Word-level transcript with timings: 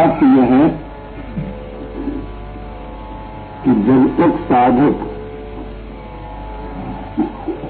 बात 0.00 0.22
यह 0.22 0.52
है 0.52 0.68
कि 3.64 3.72
जब 3.86 4.04
तक 4.18 4.36
साधक 4.42 5.00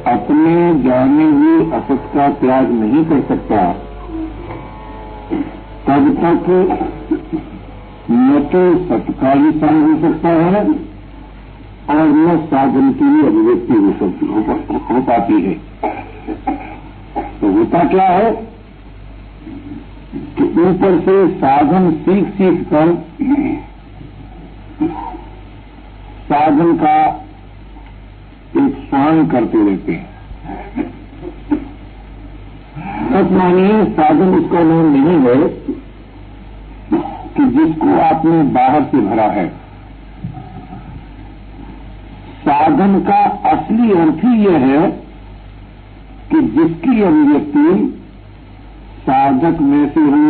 अपने 0.06 0.52
जाने 0.84 1.24
हुए 1.30 1.54
असत 1.78 2.04
का 2.14 2.28
त्याग 2.42 2.70
नहीं 2.72 3.04
कर 3.04 3.20
सकता, 3.28 3.62
तब 5.86 6.06
तक 6.20 6.50
न 8.10 8.40
तो 8.52 8.62
सत्कार्य 8.84 9.50
साध 9.58 9.80
हो 9.80 9.96
सकता 10.00 10.28
है 10.28 10.62
और 11.90 12.06
न 12.08 12.36
साधन 12.46 12.92
की 12.92 13.10
भी 13.14 13.26
अभिव्यक्ति 13.26 13.74
हो 13.74 13.92
सकती 13.98 14.26
हो 14.90 15.00
पाती 15.00 15.40
है। 15.42 15.54
तो 17.40 17.52
होता 17.58 17.84
क्या 17.84 18.08
है? 18.08 18.49
कि 20.14 20.44
ऊपर 20.60 21.00
से 21.00 21.14
साधन 21.28 21.90
सीख 21.90 22.28
सीख 22.28 22.62
कर 22.72 22.94
साधन 26.30 26.76
का 26.76 26.94
एक 28.56 28.74
स्वांग 28.88 29.30
करते 29.30 29.58
रहते 29.70 29.92
हैं। 29.92 30.08
बस 33.12 33.32
मानिए, 33.32 33.84
साधन 33.84 34.34
उसका 34.34 34.62
नाम 34.62 34.86
नहीं 34.86 35.18
है 35.18 35.48
कि 37.36 37.44
जिसको 37.58 37.98
आपने 38.00 38.42
बाहर 38.42 38.82
से 38.82 39.00
भरा 39.00 39.26
है। 39.30 39.48
साधन 42.40 43.00
का 43.00 43.22
असली 43.50 43.92
अर्थ 43.92 44.24
ही 44.24 44.44
यह 44.44 44.58
है 44.58 44.90
कि 46.30 46.40
जिसकी 46.40 47.02
अभिव्यक्ति 47.02 47.96
साधक 49.00 49.60
में 49.60 49.84
से 49.90 50.00
हो 50.00 50.26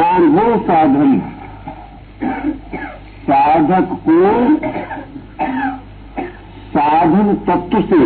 और 0.00 0.26
वो 0.28 0.56
साधन 0.62 1.18
साधक 3.24 3.88
को 4.06 4.20
साधन 6.70 7.34
तत्व 7.48 7.80
से 7.82 8.02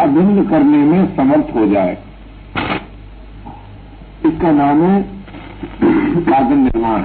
अभिन्न 0.00 0.44
करने 0.50 0.78
में 0.78 1.16
समर्थ 1.16 1.54
हो 1.54 1.66
जाए। 1.66 1.96
इसका 4.26 4.50
नाम 4.52 4.82
है 4.82 5.02
साधन 6.24 6.58
निर्माण। 6.58 7.02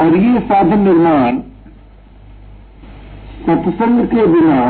और 0.00 0.16
ये 0.16 0.40
साधन 0.40 0.78
निर्माण 0.80 1.38
सत्संग 3.46 4.06
के 4.06 4.26
बिना 4.26 4.60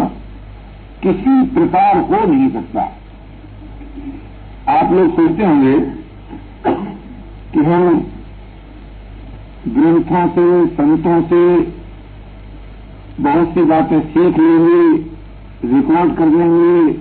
किसी 1.03 1.43
प्रकार 1.47 1.99
हो 1.99 2.25
नहीं 2.27 2.49
सकता। 2.51 2.83
आप 4.69 4.93
लोग 4.93 5.15
सोचते 5.17 5.45
होंगे 5.45 5.79
कि 7.53 7.61
हम 7.61 8.01
ग्रंथों 9.69 10.27
से, 10.29 10.67
संतों 10.67 11.21
से 11.23 11.41
बहुत 13.23 13.55
सी 13.55 13.63
बातें 13.63 14.01
सीख 14.01 14.39
लेंगे 14.39 14.83
रिकॉर्ड 15.69 16.17
कर 16.17 16.27
लेंगे 16.27 16.93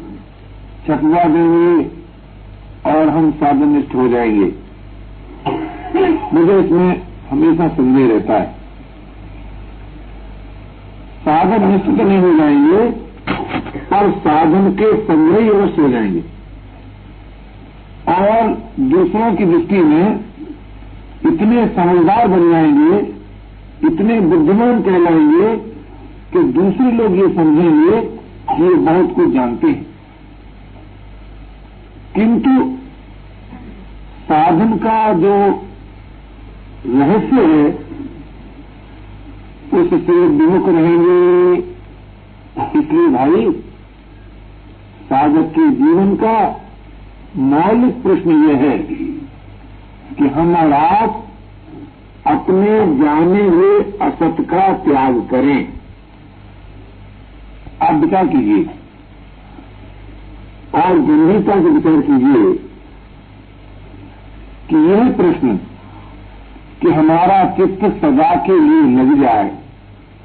छपवा 0.88 1.24
देंगे 1.24 1.90
और 2.92 3.10
हम 3.10 3.32
साधनिष्ठ 3.32 3.96
हो 3.96 4.08
जाएँगे। 4.08 4.52
मुझे 6.34 6.60
इसमें 6.60 7.02
हमेशा 7.30 7.68
संदेह 7.68 8.08
रहता 8.08 8.34
है। 8.34 8.48
साधन 11.20 11.68
निश्चित 11.68 12.02
नहीं 12.02 12.20
हो 12.20 12.34
जाएँगे 12.34 13.10
और 13.94 14.12
साधन 14.12 14.72
के 14.72 14.98
संग्रही 15.04 15.50
अवश्य 15.50 15.82
हो 15.82 15.90
जाएँगे। 15.90 16.24
और 18.10 18.48
दूसरों 18.80 19.36
की 19.36 19.46
दृष्टि 19.46 19.76
में 19.76 20.20
इतने 21.26 21.68
समझदार 21.68 22.28
बन 22.28 22.52
जाएँगे, 22.52 23.00
इतने 23.88 24.20
बुद्धिमान 24.20 24.82
कहलाएँगे 24.82 25.56
कि 26.34 26.44
दूसरे 26.44 26.92
लोग 26.92 27.16
ये 27.16 27.28
समझेंगे 27.36 27.98
ये 28.64 28.74
बहुत 28.74 29.16
कुछ 29.16 29.30
जानते 29.30 29.68
हैं। 29.68 29.86
किंतु 32.16 32.78
साधन 34.24 34.78
का 34.78 35.14
जो 35.14 35.64
रहस्य 36.86 37.46
है, 37.46 37.90
उससे 39.74 40.28
विमुख 40.28 40.70
रहेंगे 40.70 41.58
इसलिए 42.80 43.08
भाई 43.08 43.64
साधक 45.10 45.52
के 45.56 45.70
जीवन 45.70 46.16
का 46.16 46.62
मौलिक 47.38 48.04
प्रश्न 48.04 48.50
यह 48.50 48.58
है 48.58 48.78
कि 50.16 50.28
हम 50.28 50.56
और 50.56 50.74
आप 50.74 51.26
अपने 52.28 52.98
जाने 52.98 53.44
हुए 53.44 53.80
असत 54.02 54.38
का 54.42 54.74
त्याग 54.74 55.28
करें। 55.32 55.74
आप 57.82 57.94
विचार 57.96 58.28
कीजिए। 58.28 58.70
और 60.76 61.00
गंभीरता 61.00 61.54
से 61.54 61.70
विचार 61.70 62.02
कीजिए 62.02 62.54
कि 64.70 64.76
यह 64.76 65.12
प्रश्न 65.12 65.56
कि 66.82 66.88
हमारा 66.90 67.44
चित्त 67.46 67.86
सदा 67.86 68.36
के 68.36 68.60
लिए 68.60 68.98
लग 68.98 69.22
जाए, 69.22 69.58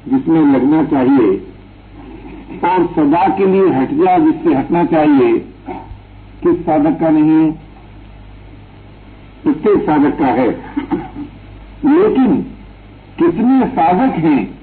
जिसमें 0.07 0.41
लगना 0.41 0.83
चाहिए 0.83 1.51
और 2.65 2.85
सदा 2.85 3.27
के 3.37 3.45
लिए 3.45 3.69
हट 3.69 3.91
गया 3.91 4.17
जिससे 4.17 4.53
हटना 4.53 4.85
चाहिए। 4.85 5.39
किस 6.43 6.65
साधक 6.65 6.99
का 6.99 7.09
नहीं 7.09 7.31
है? 7.31 7.51
प्रत्येक 9.43 9.85
साधक 9.85 10.19
का 10.19 10.25
है? 10.25 10.49
लेकिन 11.85 12.41
कितने 13.19 13.67
साधक 13.67 14.13
हैं 14.13 14.59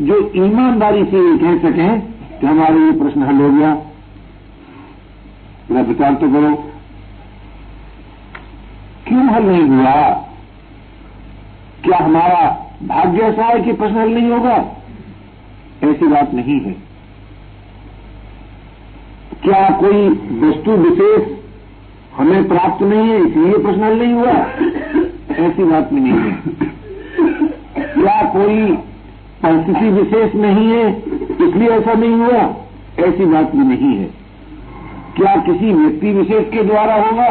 जो 0.00 0.32
ईमानदारी 0.36 1.04
से 1.04 1.30
ये 1.30 1.38
कह 1.38 1.70
सकें 1.70 2.00
कि 2.40 2.46
हमारा 2.46 2.74
ये 2.74 2.92
प्रश्न 2.92 3.22
हल 3.22 3.36
हो 3.36 3.50
गया? 3.50 3.74
मेरा 5.70 5.82
विचार 5.82 6.14
तो 6.14 6.28
करो। 6.28 6.54
क्यों 9.08 9.26
हल 9.26 9.42
नहीं 9.42 9.68
हुआ? 9.68 10.10
क्या 11.84 11.98
हमारा 11.98 12.70
भाग्य 12.82 13.22
ऐसा 13.22 13.44
है 13.44 13.60
कि 13.60 13.72
प्रश्न 13.72 13.96
हल 13.96 14.08
नहीं 14.08 14.30
होगा? 14.30 14.56
ऐसी 15.84 16.06
बात 16.06 16.34
नहीं 16.34 16.60
है। 16.60 16.91
क्या 19.42 19.68
कोई 19.70 20.08
वस्तु 20.40 20.70
विशेष 20.70 21.22
हमें 22.16 22.48
प्राप्त 22.48 22.82
नहीं 22.82 23.08
है, 23.08 23.28
इसलिए 23.28 23.58
प्रश्न 23.58 23.82
हल 23.82 23.98
नहीं 23.98 24.12
हुआ? 24.12 24.32
ऐसी 25.46 25.64
बात 25.64 25.92
भी 25.92 26.00
नहीं 26.00 26.12
है। 26.12 26.32
क्या 27.94 28.22
कोई 28.22 28.72
परिस्थिति 29.42 29.90
विशेष 29.90 30.34
नहीं 30.34 30.68
है, 30.70 30.88
इसलिए 31.48 31.68
ऐसा 31.68 31.92
नहीं 31.92 32.12
हुआ? 32.12 32.42
ऐसी 32.98 33.24
बात 33.24 33.56
भी 33.56 33.64
नहीं 33.64 33.96
है। 33.96 34.04
क्या 35.16 35.36
किसी 35.36 35.72
व्यक्ति 35.72 36.12
विशेष 36.12 36.44
के 36.52 36.62
द्वारा 36.62 36.94
होगा? 36.94 37.28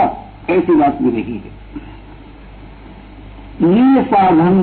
ऐसी 0.49 0.75
बात 0.75 0.97
भी 1.01 1.11
नहीं 1.11 1.39
है। 1.39 1.59
ये 3.61 4.03
साधन 4.03 4.61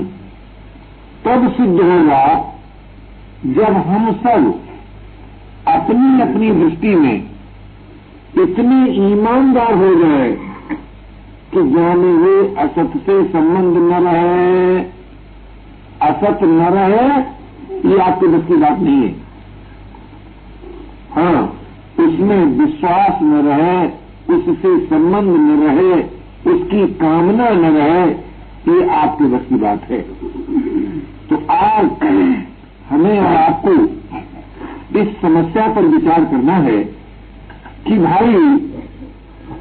तब 1.24 1.52
सिद्ध 1.52 1.80
होगा 1.80 2.22
जब 3.46 3.76
हम 3.76 4.12
सब 4.12 4.54
अपनी 5.68 6.20
अपनी 6.20 6.50
दृष्टि 6.50 6.88
में 6.88 7.37
इतने 8.36 8.92
ईमानदार 8.92 9.74
हो 9.74 9.94
जाए 9.94 10.30
कि 11.52 11.70
जाने 11.70 12.12
हुए 12.12 12.54
असत 12.54 12.92
से 12.96 13.24
संबंध 13.28 13.76
न 13.76 14.06
रहे। 14.06 14.78
असत 16.02 16.38
न 16.42 16.60
रहे, 16.60 17.20
ये 17.88 17.98
आपके 17.98 18.26
बस 18.26 18.46
की 18.46 18.56
बात 18.56 18.78
नहीं 18.78 19.02
है। 19.02 19.14
हाँ 21.14 21.60
उसमें 21.98 22.46
विश्वास 22.46 23.22
न 23.22 23.42
रहे, 23.46 23.86
उससे 24.34 24.86
संबंध 24.86 25.30
न 25.30 25.62
रहे, 25.62 26.02
उसकी 26.52 26.86
कामना 26.86 27.48
न 27.48 27.64
रहे, 27.64 28.10
ये 28.72 28.88
आपके 28.88 29.24
बस 29.24 29.46
की 29.48 29.54
बात 29.54 29.82
है। 29.82 30.00
तो 31.30 31.46
आज 31.50 31.90
हमें 32.90 33.18
और 33.18 33.36
आपको 33.36 33.72
इस 34.98 35.20
समस्या 35.20 35.68
पर 35.68 35.82
विचार 35.82 36.24
करना 36.24 36.52
है 36.52 36.97
कि 37.88 37.98
भाई 37.98 38.32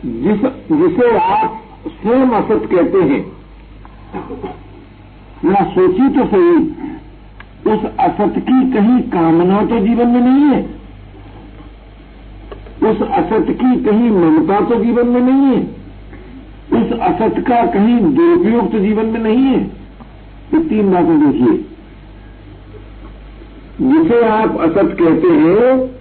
जिस, 0.05 0.41
जिसे 0.71 1.17
आप 1.17 1.61
स्वयं 1.87 2.29
असत 2.29 2.69
कहते 2.71 2.97
हैं। 2.97 3.31
या 5.45 5.63
सोची 5.63 6.09
तो 6.09 6.25
सही, 6.25 6.67
उस 7.71 7.97
असत 7.99 8.33
की 8.39 8.71
कहीं 8.71 9.01
कामना 9.01 9.61
तो 9.65 9.79
जीवन 9.79 10.07
में 10.07 10.21
नहीं 10.21 10.43
है। 10.43 10.77
उस 12.91 13.01
असत 13.01 13.45
की 13.49 13.83
कहीं 13.83 14.11
ममता 14.11 14.59
तो 14.59 14.83
जीवन 14.83 15.07
में 15.07 15.21
नहीं 15.21 15.57
है। 15.57 15.63
उस 16.81 16.99
असत 16.99 17.39
का 17.47 17.65
कहीं 17.65 17.99
दुरुपयोग 17.99 18.71
तो 18.71 18.79
जीवन 18.79 19.05
में 19.05 19.19
नहीं 19.19 19.37
है। 19.37 19.61
ये 20.53 20.59
तीन 20.59 20.91
बातें 20.91 21.31
देखिए। 21.31 21.65
जिसे 23.81 24.25
आप 24.25 24.57
असत 24.57 24.97
कहते 25.01 25.27
हैं 25.27 25.96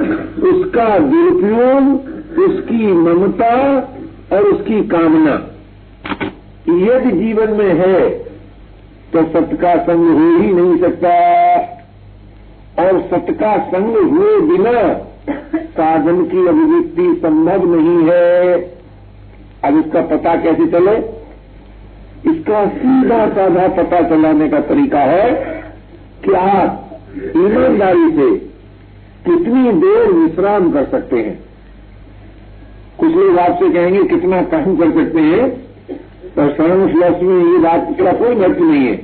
उसका 0.00 0.98
दुरुपयोग, 0.98 1.84
उसकी 2.38 2.86
ममता 2.86 3.54
और 4.32 4.42
उसकी 4.44 4.80
कामना। 4.88 5.34
यदि 6.68 7.10
जीवन 7.12 7.50
में 7.50 7.74
है 7.74 8.08
तो 9.12 9.22
सत्य 9.22 9.56
का 9.56 9.74
संग 9.76 10.08
हो 10.10 10.28
ही 10.38 10.52
नहीं 10.52 10.78
सकता। 10.78 11.12
और 12.78 13.00
सत्य 13.00 13.32
का 13.32 13.56
संग 13.58 13.96
हुए 14.10 14.40
बिना 14.40 14.82
साधन 15.54 16.24
की 16.24 16.46
अभिव्यक्ति 16.46 17.20
संभव 17.22 17.64
नहीं 17.74 18.02
है। 18.08 18.56
अब 19.64 19.78
इसका 19.78 20.00
पता 20.06 20.34
कैसे 20.36 20.66
चले? 20.66 20.96
इसका 22.30 22.66
सीधा 22.68 23.26
साधा 23.28 23.66
पता 23.76 24.00
चलाने 24.08 24.48
का 24.48 24.60
तरीका 24.60 25.00
है 25.00 25.30
कि 26.24 26.32
आप 26.32 27.00
ईमानदारी 27.36 28.10
से 28.16 28.47
कितनी 29.28 29.72
देर 29.80 30.12
विश्राम 30.12 30.70
कर 30.72 30.84
सकते 30.90 31.16
हैं? 31.18 31.38
कुछ 32.98 33.14
लोग 33.14 33.38
आपसे 33.38 33.70
कहेंगे, 33.70 34.02
कितना 34.06 34.42
काम 34.52 34.76
कर 34.76 34.90
सकते 34.94 35.20
हैं? 35.22 35.48
तो 36.30 36.48
शरण 36.50 36.78
में 37.22 37.44
ये 37.44 37.58
बात 37.58 37.88
का 38.00 38.12
कोई 38.14 38.34
महत्व 38.36 38.64
नहीं 38.64 38.86
है। 38.86 38.96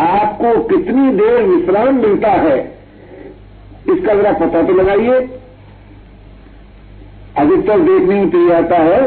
आपको 0.00 0.48
कितनी 0.68 1.10
देर 1.12 1.42
विश्राम 1.44 1.94
मिलता 1.96 2.30
है, 2.32 2.58
इसका 3.88 4.14
जरा 4.14 4.32
पता 4.40 4.62
तो 4.62 4.72
लगाइए। 4.72 5.18
अधिकतर 7.36 7.80
देखने 7.80 8.14
में 8.14 8.30
तो 8.30 8.38
ये 8.38 8.52
आता 8.54 8.76
है 8.78 9.00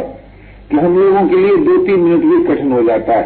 कि 0.70 0.78
हम 0.78 0.98
लोगों 0.98 1.28
के 1.30 1.38
लिए 1.38 1.56
दो 1.66 1.78
तीन 1.86 2.00
मिनट 2.00 2.24
भी 2.26 2.44
कठिन 2.46 2.72
हो 2.72 2.82
जाता 2.84 3.14
है। 3.14 3.26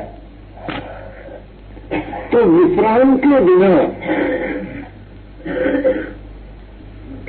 तो 2.31 2.43
विश्राम 2.45 3.15
के 3.17 3.39
बिना 3.41 3.73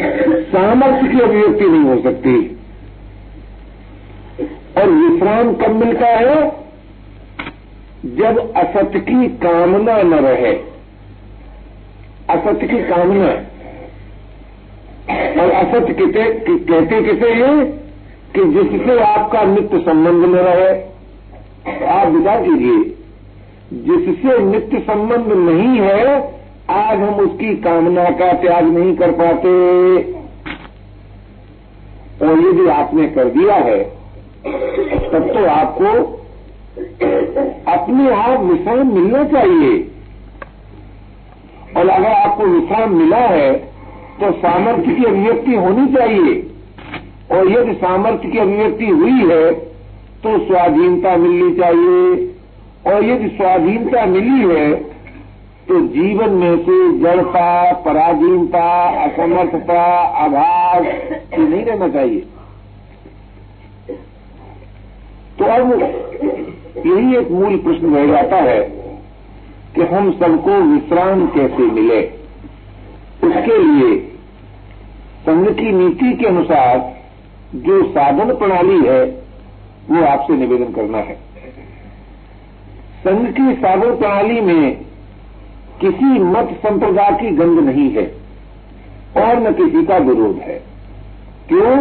सामर्थ्य 0.00 1.08
की 1.08 1.20
अभिव्यक्ति 1.20 1.64
नहीं 1.64 1.84
हो 1.84 2.02
सकती। 2.02 2.56
और 4.76 4.88
विश्राम 4.88 5.54
कब 5.54 5.70
मिलता 5.70 6.06
है? 6.06 6.50
जब 8.06 8.52
असत्य 8.56 8.98
की 8.98 9.28
कामना 9.28 10.02
न 10.02 10.14
रहे। 10.14 10.52
असत्य 12.30 12.66
की 12.66 12.78
कामना। 12.78 13.28
और 15.42 15.50
असत्य 15.50 15.92
कहते 15.92 16.58
कहते 16.58 17.02
किसे 17.02 17.32
हैं? 17.32 17.86
कि 18.34 18.44
जिससे 18.44 19.00
आपका 19.00 19.42
नित्य 19.42 19.78
संबंध 19.78 20.24
न 20.24 20.34
रहे। 20.34 20.82
आप 21.86 22.08
विचार 22.08 22.42
कीजिए, 22.42 22.96
जिससे 23.72 24.38
नित्य 24.38 24.78
संबंध 24.78 25.26
नहीं 25.26 25.80
है 25.80 26.35
आज 26.70 27.00
हम 27.00 27.18
उसकी 27.20 27.54
कामना 27.56 28.04
का 28.10 28.32
त्याग 28.32 28.64
नहीं 28.68 28.94
कर 28.96 29.10
पाते। 29.10 29.50
और 32.22 32.38
यदि 32.40 32.68
आपने 32.68 33.06
कर 33.08 33.28
दिया 33.30 33.54
है। 33.54 33.82
तब 35.12 35.28
तो 35.34 35.44
आपको 35.46 35.92
अपने 37.72 38.10
आप 38.14 38.40
विश्राम 38.40 38.92
मिलना 38.94 39.22
चाहिए। 39.24 39.76
और 41.76 41.88
अगर 41.88 42.08
आपको 42.08 42.46
विश्राम 42.46 42.96
मिला 42.96 43.22
है 43.26 43.52
तो 44.20 44.32
सामर्थ्य 44.32 44.92
की 44.92 45.04
अभिव्यक्ति 45.04 45.54
होनी 45.56 45.86
चाहिए। 45.94 46.34
और 47.30 47.52
यदि 47.52 47.74
सामर्थ्य 47.76 48.28
की 48.28 48.38
अभिव्यक्ति 48.38 48.86
हुई 48.86 49.30
है 49.30 49.52
तो 50.22 50.38
स्वाधीनता 50.46 51.16
मिलनी 51.16 51.54
चाहिए। 51.56 52.28
और 52.86 53.04
यदि 53.04 53.28
स्वाधीनता 53.28 54.04
मिली 54.06 54.54
है 54.54 54.95
तो 55.68 55.80
जीवन 55.80 56.30
में 56.30 56.56
से 56.56 56.98
जड़ता, 56.98 57.72
पराधीनता, 57.72 58.88
असमर्थता 59.04 60.02
अभाव 60.24 60.84
ये 60.84 61.38
नहीं 61.38 61.64
रहना 61.64 61.88
चाहिए। 61.88 62.20
तो 65.38 65.44
अब 65.44 65.82
यही 66.86 67.16
एक 67.16 67.30
मूल 67.30 67.56
प्रश्न 67.56 67.94
रह 67.94 68.06
जाता 68.06 68.36
है 68.36 68.60
कि 69.74 69.82
हम 69.82 70.12
सबको 70.12 70.50
विश्राम 70.50 71.26
कैसे 71.26 71.62
मिले? 71.62 72.00
उसके 73.24 73.58
लिए 73.58 74.00
संघ 75.22 75.48
की 75.56 75.72
नीति 75.72 76.12
के 76.12 76.26
अनुसार 76.26 76.96
जो 77.54 77.84
साधन 77.84 78.34
प्रणाली 78.34 78.86
है, 78.86 79.04
वो 79.90 80.04
आपसे 80.04 80.34
निवेदन 80.34 80.72
करना 80.72 80.98
है। 80.98 81.14
संघ 83.04 83.26
की 83.28 83.54
साधन 83.54 83.96
प्रणाली 83.96 84.40
में 84.40 84.85
किसी 85.80 86.18
मत 86.20 86.48
संप्रदाय 86.62 87.10
की 87.12 87.30
गंध 87.36 87.58
नहीं 87.60 87.90
है, 87.90 88.04
और 89.16 89.40
न 89.40 89.52
किसी 89.52 89.84
का 89.86 89.96
विरोध 89.98 90.36
है। 90.38 90.60
क्यों? 91.48 91.76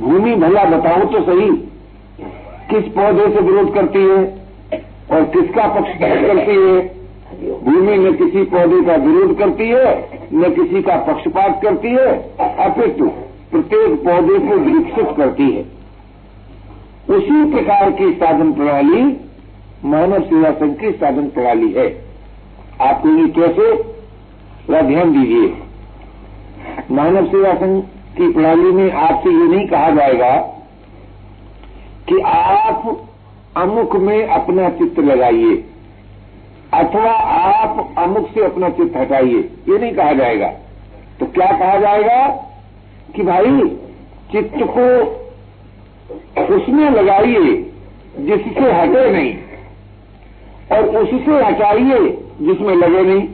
भूमि 0.00 0.34
भला 0.36 0.64
बताओ 0.66 1.04
तो 1.04 1.20
सही, 1.22 1.50
किस 2.70 2.92
पौधे 2.92 3.28
से 3.34 3.40
विरोध 3.40 3.74
करती 3.74 3.98
है 4.00 4.18
और 5.12 5.24
किसका 5.32 5.66
पक्ष 5.74 5.98
करती 5.98 6.56
है? 6.56 6.80
भूमि 7.60 7.96
न 7.98 8.12
किसी 8.14 8.42
पौधे 8.46 8.82
का 8.82 8.96
विरोध 8.96 9.36
करती 9.38 9.68
है, 9.68 9.94
न 10.34 10.50
किसी 10.50 10.82
का 10.82 10.96
पक्षपात 11.04 11.60
करती 11.62 11.88
है, 11.88 12.08
अपितु 12.60 13.06
प्रत्येक 13.50 13.94
पौधे 14.04 14.38
को 14.38 14.56
विकसित 14.60 15.16
करती 15.16 15.50
है। 15.50 15.64
उसी 17.08 17.44
प्रकार 17.52 17.90
की 17.90 18.12
साधन 18.12 18.52
प्रणाली 18.52 19.02
मानव 19.84 20.20
सेवा 20.20 20.50
संघ 20.52 20.76
की 20.76 20.90
साधन 20.92 21.28
प्रणाली 21.28 21.72
है। 21.72 22.03
आपको 22.80 23.08
ये 23.08 23.28
कैसे? 23.28 23.72
ध्यान 24.82 25.12
दीजिए। 25.12 25.54
मानव 26.90 27.26
सेवा 27.26 27.54
संघ 27.54 27.82
की 28.16 28.32
प्रणाली 28.32 28.70
में 28.72 28.90
आपसे 28.92 29.30
ये 29.30 29.46
नहीं 29.46 29.66
कहा 29.68 29.90
जाएगा 29.90 30.36
कि 32.08 32.20
आप 32.20 33.06
अमुक 33.56 33.96
में 33.96 34.26
अपना 34.26 34.68
चित्त 34.70 34.98
लगाइए, 35.00 35.54
अथवा 36.74 37.10
आप 37.10 37.94
अमुक 37.98 38.28
से 38.34 38.44
अपना 38.44 38.68
चित्त 38.68 38.96
हटाइए। 38.96 39.38
ये 39.68 39.78
नहीं 39.78 39.92
कहा 39.92 40.12
जाएगा। 40.12 40.48
तो 41.20 41.26
क्या 41.26 41.46
कहा 41.46 41.78
जाएगा 41.78 42.26
कि 43.16 43.22
भाई, 43.22 43.60
चित्त 44.32 44.56
को 44.68 44.86
उसमें 46.56 46.90
लगाइए 46.90 47.56
जिससे 48.18 48.72
हटे 48.72 49.10
नहीं। 49.10 49.36
और 50.72 50.96
उससे 50.96 51.42
हटाइए 51.44 51.98
जिसमें 52.40 52.74
लगे 52.76 53.02
नहीं। 53.02 53.28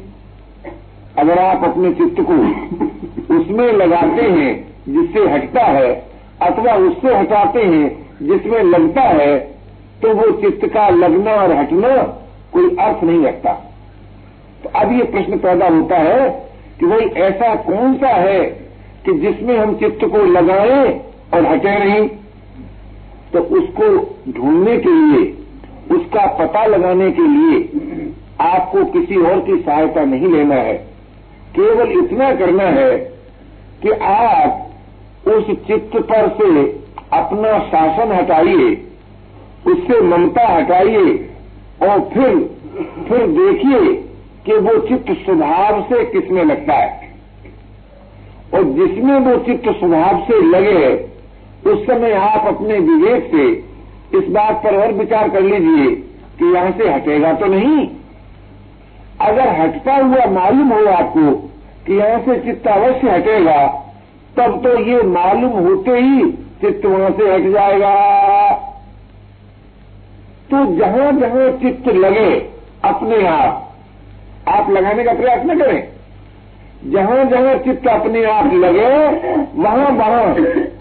अगर 1.18 1.38
आप 1.38 1.64
अपने 1.64 1.92
चित्त 1.94 2.20
को 2.20 2.34
उसमें 3.34 3.72
लगाते 3.72 4.22
हैं 4.22 4.52
जिससे 4.88 5.28
हटता 5.30 5.64
है, 5.64 5.92
अथवा 6.42 6.74
उससे 6.88 7.14
हटाते 7.14 7.62
हैं 7.62 7.88
जिसमें 8.22 8.62
लगता 8.62 9.02
है 9.02 9.38
तो 10.02 10.14
वो 10.14 10.30
चित्त 10.40 10.66
का 10.66 10.88
लगना 10.88 11.32
और 11.32 11.52
हटना 11.52 11.96
कोई 12.52 12.76
अर्थ 12.76 13.02
नहीं 13.04 13.24
रखता। 13.24 13.52
तो 14.62 14.70
अब 14.78 14.92
ये 14.92 15.04
प्रश्न 15.06 15.38
पैदा 15.38 15.68
होता 15.68 15.96
है 15.98 16.28
कि 16.80 16.86
भाई 16.86 17.06
ऐसा 17.22 17.54
कौन 17.62 17.94
सा 17.94 18.08
है 18.08 18.40
कि 19.04 19.12
जिसमें 19.20 19.56
हम 19.58 19.74
चित्त 19.74 20.04
को 20.06 20.24
लगाएँ 20.28 20.88
और 21.34 21.46
हटे 21.46 21.78
नहीं? 21.78 22.08
तो 23.32 23.40
उसको 23.58 23.88
ढूँढने 24.32 24.76
के 24.78 24.90
लिए 24.90 25.24
उसका 25.90 26.26
पता 26.38 26.64
लगाने 26.66 27.10
के 27.10 27.22
लिए 27.22 28.10
आपको 28.40 28.84
किसी 28.92 29.16
और 29.22 29.40
की 29.40 29.56
सहायता 29.56 30.04
नहीं 30.04 30.28
लेना 30.28 30.54
है। 30.54 30.74
केवल 31.54 31.92
इतना 31.92 32.34
करना 32.34 32.64
है 32.64 32.96
कि 33.82 33.90
आप 34.04 35.28
उस 35.28 35.50
चित्त 35.66 35.96
पर 35.96 36.28
से 36.38 36.62
अपना 37.12 37.58
शासन 37.58 38.12
हटाइए, 38.12 38.70
उससे 39.66 40.00
ममता 40.00 40.46
हटाइए 40.48 41.30
और 41.82 42.00
फिर 42.14 42.38
फिर 43.08 43.26
देखिए 43.28 43.94
कि 44.46 44.52
वो 44.58 44.78
चित्त 44.78 45.10
स्वभाव 45.24 45.80
से 45.82 46.04
किसमें 46.04 46.44
लगता 46.44 46.74
है। 46.74 47.08
और 48.54 48.64
जिसमें 48.64 49.18
वो 49.20 49.36
चित्त 49.36 49.68
स्वभाव 49.70 50.20
से 50.20 50.40
लगे, 50.42 50.94
उस 51.70 51.86
समय 51.86 52.12
आप 52.12 52.46
अपने 52.46 52.78
विवेक 52.78 53.30
से 53.30 53.69
इस 54.12 54.28
बात 54.30 54.62
पर 54.64 54.76
और 54.76 54.92
विचार 54.94 55.28
कर 55.28 55.40
लीजिए 55.42 55.90
कि 56.38 56.54
यहाँ 56.54 56.70
से 56.78 56.88
हटेगा 56.90 57.32
तो 57.32 57.46
नहीं। 57.46 57.86
अगर 59.20 59.48
हटता 59.60 59.94
हुआ 59.96 60.24
मालूम 60.32 60.72
हो 60.72 60.84
आपको 60.88 61.32
कि 61.86 61.98
यहाँ 61.98 62.18
से 62.20 62.38
चित्त 62.40 62.66
अवश्य 62.68 63.10
हटेगा, 63.10 63.66
तब 64.36 64.60
तो 64.64 64.78
ये 64.82 65.02
मालूम 65.04 65.52
होते 65.60 65.98
ही 65.98 66.30
चित्त 66.60 66.86
वहाँ 66.86 67.10
से 67.10 67.32
हट 67.32 67.50
जाएगा। 67.52 67.94
तो 70.50 70.64
जहाँ 70.76 71.12
जहाँ 71.12 71.50
चित्त 71.58 71.88
लगे 71.96 72.30
अपने 72.84 73.26
आप 73.28 73.66
आप 74.48 74.70
लगाने 74.70 75.04
का 75.04 75.12
प्रयास 75.12 75.44
न 75.46 75.58
करें। 75.58 75.82
जहाँ 76.86 77.24
जहाँ 77.24 77.54
चित्त 77.64 77.86
अपने 77.88 78.24
आप 78.26 78.52
लगे 78.54 78.88
वहाँ 79.62 79.90
वहाँ 79.96 80.24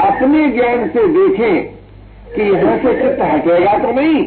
अपने 0.08 0.48
ज्ञान 0.50 0.88
से 0.88 1.08
देखें। 1.14 1.79
कि 2.30 2.42
यहाँ 2.44 2.78
से 2.78 2.94
चित्त 2.96 3.22
हटेगा 3.24 3.78
तो 3.78 3.92
नहीं। 3.92 4.24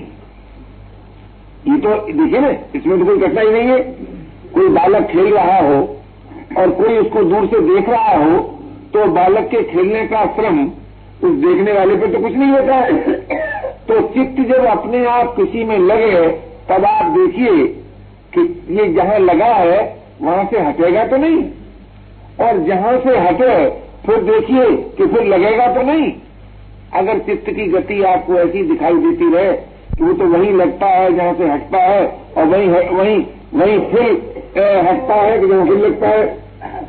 ये 1.64 1.76
तो 1.78 1.94
देखिए 2.12 2.40
ना, 2.40 2.49
इसमें 2.75 2.99
तो 2.99 3.04
कोई 3.04 3.18
कठिनाई 3.18 3.50
नहीं 3.52 3.68
है। 3.68 3.78
कोई 4.54 4.68
बालक 4.71 5.06
खेल 5.06 5.32
रहा 5.35 5.59
हो 5.59 5.76
और 6.59 6.71
कोई 6.73 6.97
उसको 6.99 7.23
दूर 7.25 7.47
से 7.47 7.61
देख 7.66 7.88
रहा 7.88 8.14
हो 8.14 8.38
तो 8.94 9.04
बालक 9.12 9.49
के 9.50 9.62
खेलने 9.64 10.06
का 10.06 10.25
श्रम 10.35 10.59
उस 10.64 11.35
देखने 11.40 11.73
वाले 11.73 11.94
पे 11.97 12.06
तो 12.06 12.21
कुछ 12.21 12.32
नहीं 12.32 12.50
होता 12.50 12.75
है। 12.76 13.14
तो 13.88 14.00
चित्त 14.09 14.40
जब 14.49 14.64
अपने 14.66 15.04
आप 15.06 15.35
किसी 15.37 15.64
में 15.64 15.78
लगे, 15.80 16.28
तब 16.68 16.85
आप 16.85 17.11
देखिए 17.11 17.66
कि 18.35 18.40
ये 18.71 18.92
जहाँ 18.94 19.18
लगा 19.21 19.47
है, 19.47 19.80
वहाँ 20.23 20.44
से 20.44 20.61
हटेगा 20.61 21.04
तो 21.06 21.16
नहीं। 21.16 21.42
और 22.40 22.59
जहाँ 22.66 22.99
से 23.00 23.18
हटे, 23.18 23.54
फिर 24.06 24.23
देखिए 24.25 24.66
कि 24.97 25.06
फिर 25.06 25.25
लगेगा 25.26 25.66
तो 25.75 25.82
नहीं। 25.82 26.12
अगर 26.95 27.19
चित्त 27.19 27.51
की 27.51 27.67
गति 27.67 28.03
आपको 28.03 28.35
ऐसी 28.35 28.63
दिखाई 28.63 28.95
देती 28.95 29.33
रहे 29.35 29.53
कि 29.97 30.05
वो 30.05 30.13
तो 30.13 30.25
वहीं 30.25 30.53
लगता 30.53 30.87
है 30.87 31.13
जहाँ 31.13 31.35
से 31.35 31.49
हटता 31.49 31.79
है 31.79 32.07
और 32.39 32.45
वहीं 32.45 32.69
वहीं 32.69 33.27
वहीं 33.55 33.81
फिर 33.81 34.33
हटता 34.89 35.15
है 35.15 35.41
कि 35.41 35.47
जहाँ 35.49 35.67
फिर 35.67 35.79
लगता 35.79 36.09
है, 36.09 36.39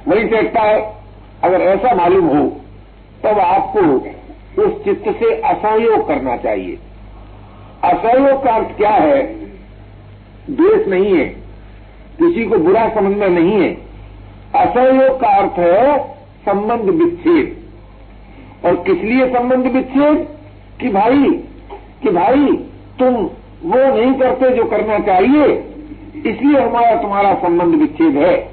वहीं 0.07 0.29
से 0.29 0.37
हटता 0.37 0.61
है। 0.61 0.93
अगर 1.43 1.61
ऐसा 1.61 1.95
मालूम 1.95 2.25
हो, 2.25 2.47
तब 3.23 3.39
आपको 3.39 3.79
उस 4.63 4.83
चित्त 4.83 5.03
से 5.19 5.41
असहयोग 5.41 6.07
करना 6.07 6.37
चाहिए। 6.37 6.77
असहयोग 7.83 8.43
का 8.43 8.51
अर्थ 8.51 8.77
क्या 8.77 8.89
है? 8.89 9.23
द्वेष 10.49 10.87
नहीं 10.87 11.17
है। 11.17 11.25
किसी 12.19 12.45
को 12.45 12.57
बुरा 12.57 12.89
समझना 12.89 13.27
नहीं 13.27 13.51
है। 13.51 13.73
असहयोग 14.55 15.21
का 15.21 15.27
अर्थ 15.27 15.59
है 15.59 16.07
संबंध 16.45 16.81
विच्छेद। 16.81 17.62
और 18.65 18.75
किस 18.75 18.97
लिए 18.97 19.27
संबंध 19.29 19.67
विच्छेद? 19.67 20.27
कि 20.79 20.89
भाई 20.89 21.43
कि 22.03 22.09
भाई, 22.09 22.45
तुम 22.99 23.15
वो 23.63 23.97
नहीं 23.97 24.13
करते 24.13 24.49
जो 24.49 24.63
करना 24.65 24.99
चाहिए, 24.99 25.63
इसलिए 26.31 26.61
हमारा 26.61 26.95
तुम्हारा 26.95 27.33
संबंध 27.33 27.75
विच्छेद 27.75 28.15
है। 28.15 28.49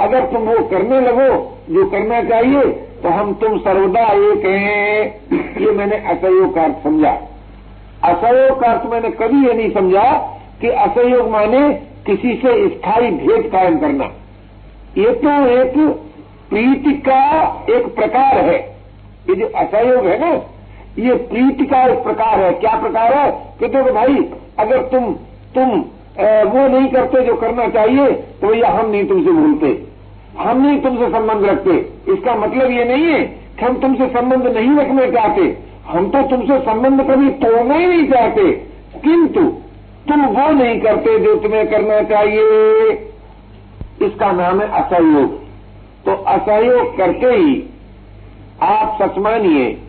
अगर 0.00 0.20
तुम 0.20 0.42
वो 0.42 0.66
करने 0.66 1.00
लगो, 1.00 1.58
जो 1.70 1.90
करना 1.90 2.22
चाहिए 2.22 2.64
तो 3.02 3.08
हम 3.08 3.34
तुम 3.34 3.58
सर्वदा 3.58 4.00
एक 4.00 4.44
हैं। 4.46 5.14
ये 5.60 5.72
मैंने 5.72 5.96
असहयोग 5.96 6.54
का 6.54 6.62
अर्थ 6.62 6.82
समझा। 6.84 7.10
असहयोग 8.04 8.60
का 8.60 8.66
अर्थ 8.66 8.90
मैंने 8.90 9.10
कभी 9.10 9.46
ये 9.46 9.54
नहीं 9.54 9.70
समझा 9.70 10.12
कि 10.60 10.68
असहयोग 10.68 11.30
माने 11.30 11.70
किसी 12.06 12.34
से 12.34 12.68
स्थायी 12.68 13.10
भेद 13.10 13.52
कायम 13.52 13.78
करना। 13.78 14.04
ये 14.98 15.12
तो 15.12 15.46
एक 15.46 15.96
प्रीति 16.50 16.92
का 16.92 17.42
एक 17.70 17.94
प्रकार 17.94 18.38
है। 18.38 18.75
ये 19.30 19.34
जो 19.34 19.46
असहयोग 19.56 20.06
है 20.06 20.18
ना 20.20 20.30
ये 20.98 21.14
प्रीति 21.30 21.64
का 21.64 21.82
एक 21.84 21.98
प्रकार 21.98 22.40
है। 22.40 22.52
क्या 22.52 22.74
प्रकार 22.80 23.14
है? 23.14 23.30
कि 23.60 23.66
देखो 23.66 23.92
भाई 23.92 24.16
अगर 24.58 24.82
तुम 24.82 25.12
तुम 25.54 25.84
ए, 26.20 26.42
वो 26.44 26.66
नहीं 26.68 26.88
करते 26.88 27.22
जो 27.22 27.34
करना 27.34 27.68
चाहिए 27.68 28.12
तो 28.40 28.48
भैया 28.48 28.68
हम 28.68 28.90
नहीं 28.90 29.06
तुमसे 29.06 29.30
भूलते। 29.30 29.66
हम 30.38 30.66
नहीं 30.66 30.80
तुमसे 30.80 31.08
संबंध 31.10 31.44
रखते। 31.44 31.70
इसका 32.12 32.34
मतलब 32.34 32.70
ये 32.70 32.84
नहीं 32.84 33.04
है 33.04 33.20
कि 33.58 33.64
हम 33.64 33.76
तुमसे 33.80 34.06
संबंध 34.06 34.46
नहीं 34.46 34.76
रखना 34.76 35.06
चाहते। 35.10 35.42
हम 35.86 36.08
तो 36.10 36.22
तुमसे 36.22 36.58
संबंध 36.58 37.00
कभी 37.10 37.28
तोड़ना 37.42 37.74
ही 37.74 37.86
नहीं 37.86 38.08
चाहते। 38.08 38.50
किंतु 39.04 39.40
तुम 40.08 40.24
वो 40.26 40.50
नहीं 40.50 40.80
करते 40.80 41.18
जो 41.18 41.34
तुम्हें 41.36 41.66
करना 41.68 42.00
चाहिए। 42.02 42.90
इसका 44.02 44.32
नाम 44.32 44.60
है 44.60 44.68
असहयोग। 44.80 45.38
तो 46.04 46.12
असहयोग 46.24 46.96
करते 46.96 47.26
ही 47.26 47.54
आप 48.62 48.98
सच 49.02 49.18
मानिए, 49.18 49.82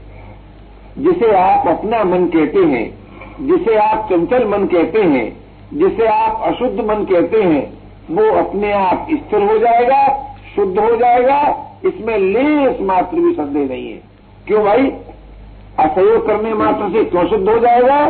जिसे 0.97 1.35
आप 1.35 1.67
अपना 1.67 2.03
मन 2.03 2.25
कहते 2.25 2.59
हैं, 2.59 2.97
जिसे 3.41 3.75
आप 3.75 4.09
चंचल 4.09 4.47
मन 4.47 4.65
कहते 4.65 5.01
हैं, 5.01 5.37
जिसे 5.73 6.07
आप 6.07 6.41
अशुद्ध 6.43 6.79
मन 6.79 6.95
कहते 6.95 7.43
हैं, 7.43 7.73
वो 8.11 8.37
अपने 8.37 8.71
आप 8.71 9.07
स्थिर 9.11 9.43
हो 9.43 9.57
जाएगा, 9.57 10.07
शुद्ध 10.55 10.79
हो 10.79 10.95
जाएगा, 10.95 11.67
इसमें 11.85 12.17
लेस 12.17 12.77
मात्र 12.81 13.15
भी 13.15 13.33
संदेह 13.33 13.67
नहीं 13.67 13.91
है। 13.91 14.01
क्यों 14.47 14.63
भाई? 14.63 14.91
असहयोग 15.79 16.27
करने 16.27 16.53
मात्र 16.53 16.89
से 16.89 17.03
क्यों 17.03 17.27
शुद्ध 17.27 17.49
हो 17.49 17.59
जाएगा? 17.59 18.09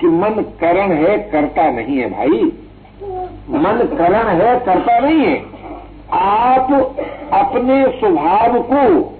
कि 0.00 0.06
मन 0.06 0.44
करण 0.60 0.92
है, 0.92 1.18
करता 1.18 1.70
नहीं 1.70 1.98
है 1.98 2.10
भाई। 2.10 2.52
मन 3.50 3.96
करण 3.98 4.28
है, 4.28 4.60
करता 4.60 4.98
नहीं 4.98 5.18
है। 5.18 5.42
आप 6.12 6.96
अपने 7.32 7.86
स्वभाव 7.88 8.62
को 8.62 9.18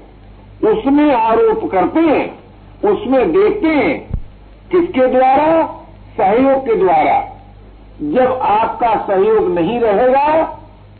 उसमें 0.65 1.15
आरोप 1.15 1.71
करते 1.71 2.01
हैं, 2.01 2.39
उसमें 2.91 3.33
देखते 3.33 3.69
हैं, 3.69 4.11
किसके 4.71 5.07
द्वारा? 5.07 5.67
सहयोग 6.17 6.67
के 6.67 6.75
द्वारा। 6.75 7.29
जब 8.03 8.39
आपका 8.43 9.07
सहयोग 9.07 9.55
नहीं 9.55 9.81
रहेगा, 9.81 10.45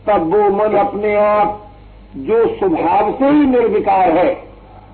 तब 0.07 0.35
वो 0.35 0.49
मन 0.49 0.77
अपने 0.77 1.15
आप 1.15 1.63
जो 2.15 2.47
स्वभाव 2.47 3.11
से 3.11 3.25
ही 3.25 3.45
निर्विकार 3.45 4.17
है। 4.17 4.43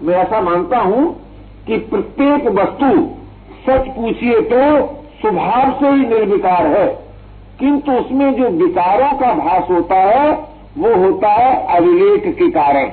मैं 0.01 0.15
ऐसा 0.15 0.41
मानता 0.41 0.77
हूँ 0.77 1.21
कि 1.67 1.77
प्रत्येक 1.77 2.47
वस्तु, 2.47 3.09
सच 3.67 3.87
पूछिए 3.95 4.41
तो 4.41 4.87
स्वभाव 5.21 5.79
से 5.79 5.89
ही 5.89 6.05
निर्विकार 6.05 6.67
है। 6.67 6.87
किंतु 7.59 7.91
उसमें 7.91 8.33
जो 8.33 8.49
विकारों 8.49 9.19
का 9.19 9.33
भास 9.33 9.69
होता 9.69 9.95
है, 9.95 10.31
वो 10.77 10.95
होता 10.95 11.27
है 11.27 11.77
अविवेक 11.77 12.35
के 12.35 12.49
कारण। 12.51 12.91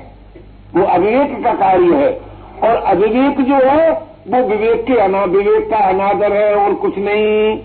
वो 0.76 0.84
अविवेक 0.84 1.44
का 1.44 1.52
कार्य 1.52 1.94
है। 1.94 2.20
और 2.62 2.76
अविवेक 2.76 3.40
जो 3.40 3.54
है, 3.54 3.90
वो 4.28 4.42
विवेक 4.48 4.84
के 4.84 4.94
अना, 4.94 5.24
विवेक 5.24 5.70
का 5.70 5.76
अनादर 5.76 6.32
है 6.32 6.54
और 6.54 6.74
कुछ 6.74 6.98
नहीं। 6.98 7.58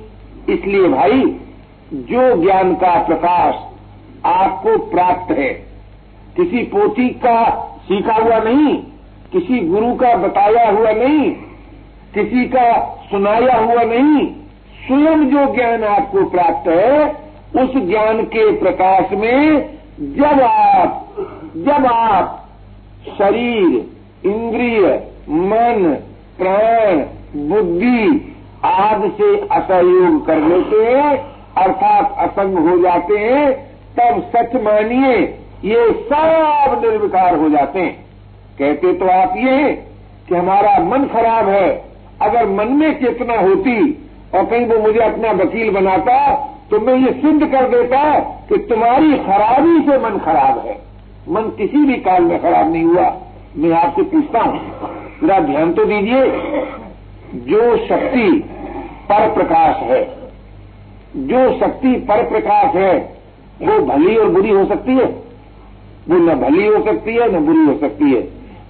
इसलिए 0.49 0.87
भाई, 0.87 1.39
जो 1.93 2.41
ज्ञान 2.41 2.73
का 2.73 3.03
प्रकाश 3.03 3.55
आपको 4.25 4.77
प्राप्त 4.77 5.31
है, 5.31 5.49
किसी 6.35 6.63
पोथी 6.63 7.09
का 7.09 7.49
सीखा 7.83 8.13
हुआ 8.13 8.39
नहीं, 8.39 8.75
किसी 9.31 9.59
गुरु 9.59 9.95
का 9.95 10.15
बताया 10.15 10.71
हुआ 10.71 10.91
नहीं, 10.91 11.31
किसी 12.13 12.45
का 12.45 12.81
सुनाया 13.11 13.57
हुआ 13.57 13.83
नहीं, 13.83 14.27
स्वयं 14.87 15.25
जो 15.25 15.55
ज्ञान 15.55 15.83
आपको 15.83 16.25
प्राप्त 16.25 16.67
है, 16.67 17.09
उस 17.63 17.89
ज्ञान 17.89 18.21
के 18.21 18.51
प्रकाश 18.51 19.11
में 19.11 19.69
जब 19.99 20.41
आप 20.41 21.07
जब 21.57 21.85
आप 21.85 22.40
शरीर, 23.07 23.69
इंद्रिय, 24.25 24.87
मन, 25.29 25.95
प्राण, 26.37 26.97
बुद्धि 27.49 28.27
आदि 28.65 29.09
से 29.17 29.35
असहयोग 29.47 30.25
कर 30.25 30.39
लेते 30.39 30.83
हैं, 30.85 31.17
अर्थात 31.57 32.15
असंग 32.19 32.57
हो 32.67 32.77
जाते 32.77 33.17
हैं, 33.17 33.51
तब 33.97 34.21
सच 34.35 34.55
मानिए, 34.63 35.15
ये 35.65 35.85
सब 36.03 36.81
निर्विकार 36.85 37.35
हो 37.35 37.49
जाते 37.49 37.79
हैं। 37.79 37.93
कहते 38.59 38.93
तो 38.93 39.07
आप 39.07 39.33
ये 39.37 39.71
कि 40.29 40.35
हमारा 40.35 40.77
मन 40.85 41.07
खराब 41.07 41.49
है, 41.49 41.69
अगर 42.21 42.47
मन 42.47 42.71
में 42.73 42.93
चेतना 42.99 43.39
होती 43.39 43.75
और 44.35 44.45
कहीं 44.45 44.65
वो 44.65 44.77
मुझे 44.79 44.99
अपना 44.99 45.31
वकील 45.43 45.69
बनाता 45.71 46.17
तो 46.71 46.79
मैं 46.79 46.95
ये 46.95 47.11
सिद्ध 47.13 47.45
कर 47.45 47.67
देता 47.69 48.19
कि 48.49 48.57
तुम्हारी 48.69 49.17
खराबी 49.17 49.79
से 49.81 49.97
मन 49.97 50.17
खराब 50.17 50.59
है। 50.67 50.90
मन 51.29 51.41
किसी 51.41 51.77
भी 51.77 51.93
काल 51.93 52.23
में 52.23 52.41
खराब 52.41 52.71
नहीं 52.71 52.83
हुआ। 52.83 53.15
मैं 53.57 53.71
आपसे 53.71 54.03
पूछता 54.03 54.39
हूँ, 54.39 54.59
जरा 55.23 55.39
ध्यान 55.39 55.73
तो 55.73 55.85
दीजिए, 55.85 56.21
जो 57.33 57.77
शक्ति 57.77 58.29
पर 59.09 59.33
प्रकाश 59.33 59.75
है, 59.75 60.03
जो 61.15 61.59
शक्ति 61.59 61.95
पर 62.09 62.23
प्रकाश 62.29 62.75
है, 62.75 63.21
वो 63.61 63.79
भली 63.79 64.15
और 64.15 64.29
बुरी 64.29 64.49
हो 64.49 64.65
सकती 64.65 64.91
है? 64.91 65.05
वो 66.09 66.17
न 66.17 66.35
भली 66.35 66.67
हो 66.67 66.83
सकती 66.83 67.15
है, 67.15 67.31
न 67.31 67.45
बुरी 67.45 67.65
हो 67.65 67.77
सकती 67.77 68.11
है। 68.11 68.21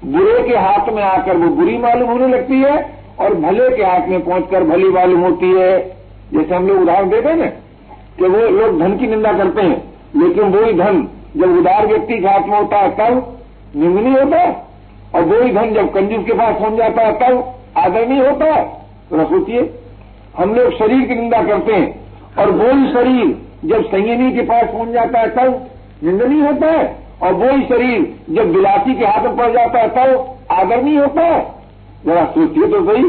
बुरे 0.05 0.43
के 0.43 0.58
हाथ 0.58 0.93
में 0.93 1.03
आकर 1.03 1.38
वो 1.38 1.48
बुरी 1.48 1.77
मालूम 1.77 2.10
होने 2.10 2.27
लगती 2.27 2.60
है, 2.60 2.75
और 3.20 3.34
भले 3.34 3.70
के 3.77 3.84
हाथ 3.84 4.08
में 4.08 4.25
पहुंचकर 4.25 4.63
भली 4.63 4.89
मालूम 4.89 5.22
होती 5.22 5.51
है। 5.51 5.79
जैसे 6.34 6.55
हम 6.55 6.67
लोग 6.67 6.81
उदाहरण 6.81 7.10
देते 7.10 7.29
हैं 7.29 7.36
ना, 7.36 7.46
कि 8.17 8.24
वो 8.24 8.48
लोग 8.50 8.79
धन 8.79 8.98
की 8.98 9.08
निंदा 9.08 9.34
करते 9.34 9.62
हैं, 9.62 9.84
लेकिन 10.15 10.43
वही 10.43 10.74
धन 10.74 11.08
जब 11.38 11.57
उदार 11.57 11.85
व्यक्ति 11.88 12.17
के 12.19 12.27
हाथ 12.27 12.47
में 12.47 12.57
होता 12.57 12.77
है 12.77 12.89
तब 12.91 13.38
निंदनीय 13.75 14.19
होता 14.19 14.38
है। 14.38 14.55
और 15.15 15.23
वही 15.23 15.51
धन 15.51 15.73
जब 15.73 15.91
कंजूस 15.93 16.25
के 16.25 16.33
पास 16.33 16.55
पहुँच 16.55 16.73
जाता 16.73 17.01
है 17.01 17.13
तब 17.13 17.53
आदरणीय 17.77 18.27
होता 18.27 18.45
है। 18.45 18.63
तो 19.09 19.25
सोचिए, 19.25 19.69
हम 20.38 20.53
लोग 20.53 20.73
शरीर 20.73 21.07
की 21.07 21.15
निंदा 21.15 21.41
करते 21.43 21.73
हैं 21.73 22.35
और 22.39 22.51
वही 22.51 22.91
शरीर 22.93 23.38
जब 23.65 23.83
संयमी 23.85 24.31
के 24.31 24.41
पास 24.41 24.69
पहुँच 24.69 24.89
जाता 24.89 25.19
है 25.19 25.29
तब 25.29 25.67
निंदनीय 26.03 26.45
होता 26.47 26.67
है। 26.67 26.85
और 27.23 27.33
वही 27.33 27.63
शरीर 27.65 28.13
जब 28.29 28.53
बिलासी 28.53 28.93
के 28.95 29.05
हाथ 29.05 29.23
में 29.23 29.35
पड़ 29.38 29.51
जाता 29.51 29.79
है 29.79 29.89
तब 29.89 30.38
आदरणीय 30.51 31.00
होता 31.00 31.25
है। 31.25 31.41
जरा 32.05 32.25
सोचिए 32.25 32.67
तो 32.67 32.85
सही, 32.85 33.03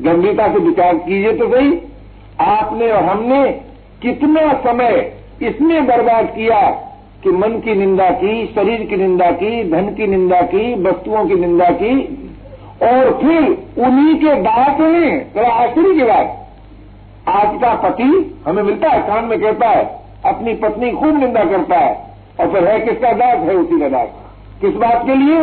गंभीरता 0.00 0.48
से 0.48 0.58
विचार 0.60 0.94
कीजिए 0.98 1.32
तो 1.32 1.48
सही, 1.48 1.78
आपने 2.42 2.90
और 2.92 3.04
हमने 3.04 3.42
कितना 4.02 4.52
समय 4.62 5.12
इसमें 5.42 5.86
बर्बाद 5.86 6.26
किया 6.26 6.58
कि 7.24 7.30
मन 7.30 7.48
की 7.48 7.74
निंदा 7.74 8.10
की, 8.10 8.52
शरीर 8.54 8.86
की 8.90 8.96
निंदा 8.96 9.30
की, 9.30 9.70
धन 9.70 9.94
की 9.94 10.06
निंदा 10.06 10.40
की, 10.40 10.82
वस्तुओं 10.82 11.26
की 11.26 11.34
निंदा 11.34 11.64
की, 11.64 12.00
और 12.82 13.18
फिर 13.22 13.42
उन्हीं 13.84 14.16
के 14.16 14.34
दांत 14.34 14.80
में 14.80 15.32
जरा 15.34 15.48
आश्चर्य 15.48 15.94
की 15.94 16.04
बात। 16.04 16.48
आज 17.28 17.60
का 17.60 17.74
पति 17.74 18.38
हमें 18.48 18.62
मिलता 18.62 18.88
है, 18.88 19.02
कान 19.02 19.24
में 19.24 19.40
कहता 19.40 19.68
है, 19.68 19.84
अपनी 20.24 20.54
पत्नी 20.54 20.92
खूब 20.92 21.18
निंदा 21.18 21.44
करता 21.44 21.76
है, 21.76 22.10
और 22.40 22.52
फिर 22.52 22.68
है 22.68 22.80
किसका 22.80 23.12
दास? 23.12 23.38
है 23.38 23.54
उसी 23.54 23.80
का 23.80 23.88
दास। 23.88 24.08
किस 24.60 24.74
बात 24.74 25.02
के 25.06 25.14
लिए? 25.14 25.38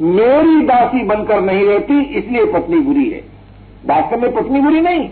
मेरी 0.00 0.66
दासी 0.66 1.04
बनकर 1.04 1.40
नहीं 1.40 1.64
रहती, 1.64 2.02
इसलिए 2.02 2.44
पत्नी 2.44 2.76
बुरी 2.76 3.10
है। 3.10 3.20
वास्तव 3.86 4.20
में 4.20 4.34
पत्नी 4.34 4.60
बुरी 4.60 4.80
नहीं, 4.80 5.10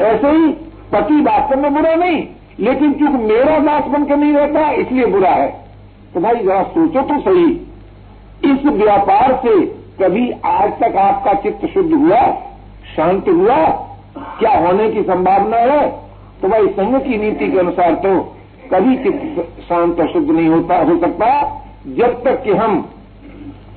ऐसे 0.00 0.28
ही 0.28 0.46
पति 0.92 1.20
वास्तव 1.20 1.60
में 1.60 1.74
बुरा 1.74 1.94
नहीं। 1.94 2.26
लेकिन 2.60 2.92
चूँकि 2.92 3.24
मेरा 3.24 3.58
दास 3.58 3.84
बनकर 3.84 4.16
नहीं 4.16 4.32
रहता, 4.32 4.70
इसलिए 4.70 5.06
बुरा 5.06 5.30
है। 5.30 5.64
तो 6.14 6.20
भाई, 6.20 6.34
जरा 6.34 6.62
सोचो 6.62 7.02
तो 7.02 7.20
सही। 7.20 7.52
इस 8.52 8.66
व्यापार 8.66 9.40
से 9.46 9.66
कभी 10.02 10.30
आज 10.44 10.72
तक 10.72 10.96
आपका 10.96 11.32
चित्त 11.32 11.66
शुद्ध 11.66 11.94
हुआ, 11.94 12.20
शांत 12.96 13.28
हुआ? 13.28 13.56
क्या 14.18 14.66
होने 14.66 14.90
की 14.90 15.02
संभावना 15.02 15.56
है? 15.56 15.90
तो 16.42 16.48
भाई, 16.48 16.68
संघ 16.68 17.02
की 17.02 17.18
नीति 17.18 17.48
के 17.48 17.58
अनुसार 17.58 17.94
तो 17.94 18.36
कभी 18.74 18.96
चित्त 18.96 19.48
शांत 19.68 20.00
और 20.00 20.12
शुद्ध 20.12 20.30
नहीं 20.30 20.48
होता, 20.48 20.76
हो 20.76 20.98
सकता। 20.98 21.42
जब 21.86 22.24
तक 22.24 22.42
कि 22.42 22.52
हम 22.52 22.88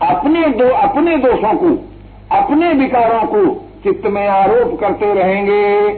अपने 0.02 0.48
दो, 0.48 0.70
अपने 0.70 1.18
दोषों 1.18 1.54
को, 1.54 1.90
अपने 2.36 2.74
विकारों 2.74 3.24
को 3.26 3.56
चित्त 3.84 4.08
में 4.08 4.28
आरोप 4.28 4.80
करते 4.80 5.14
रहेंगे 5.14 5.92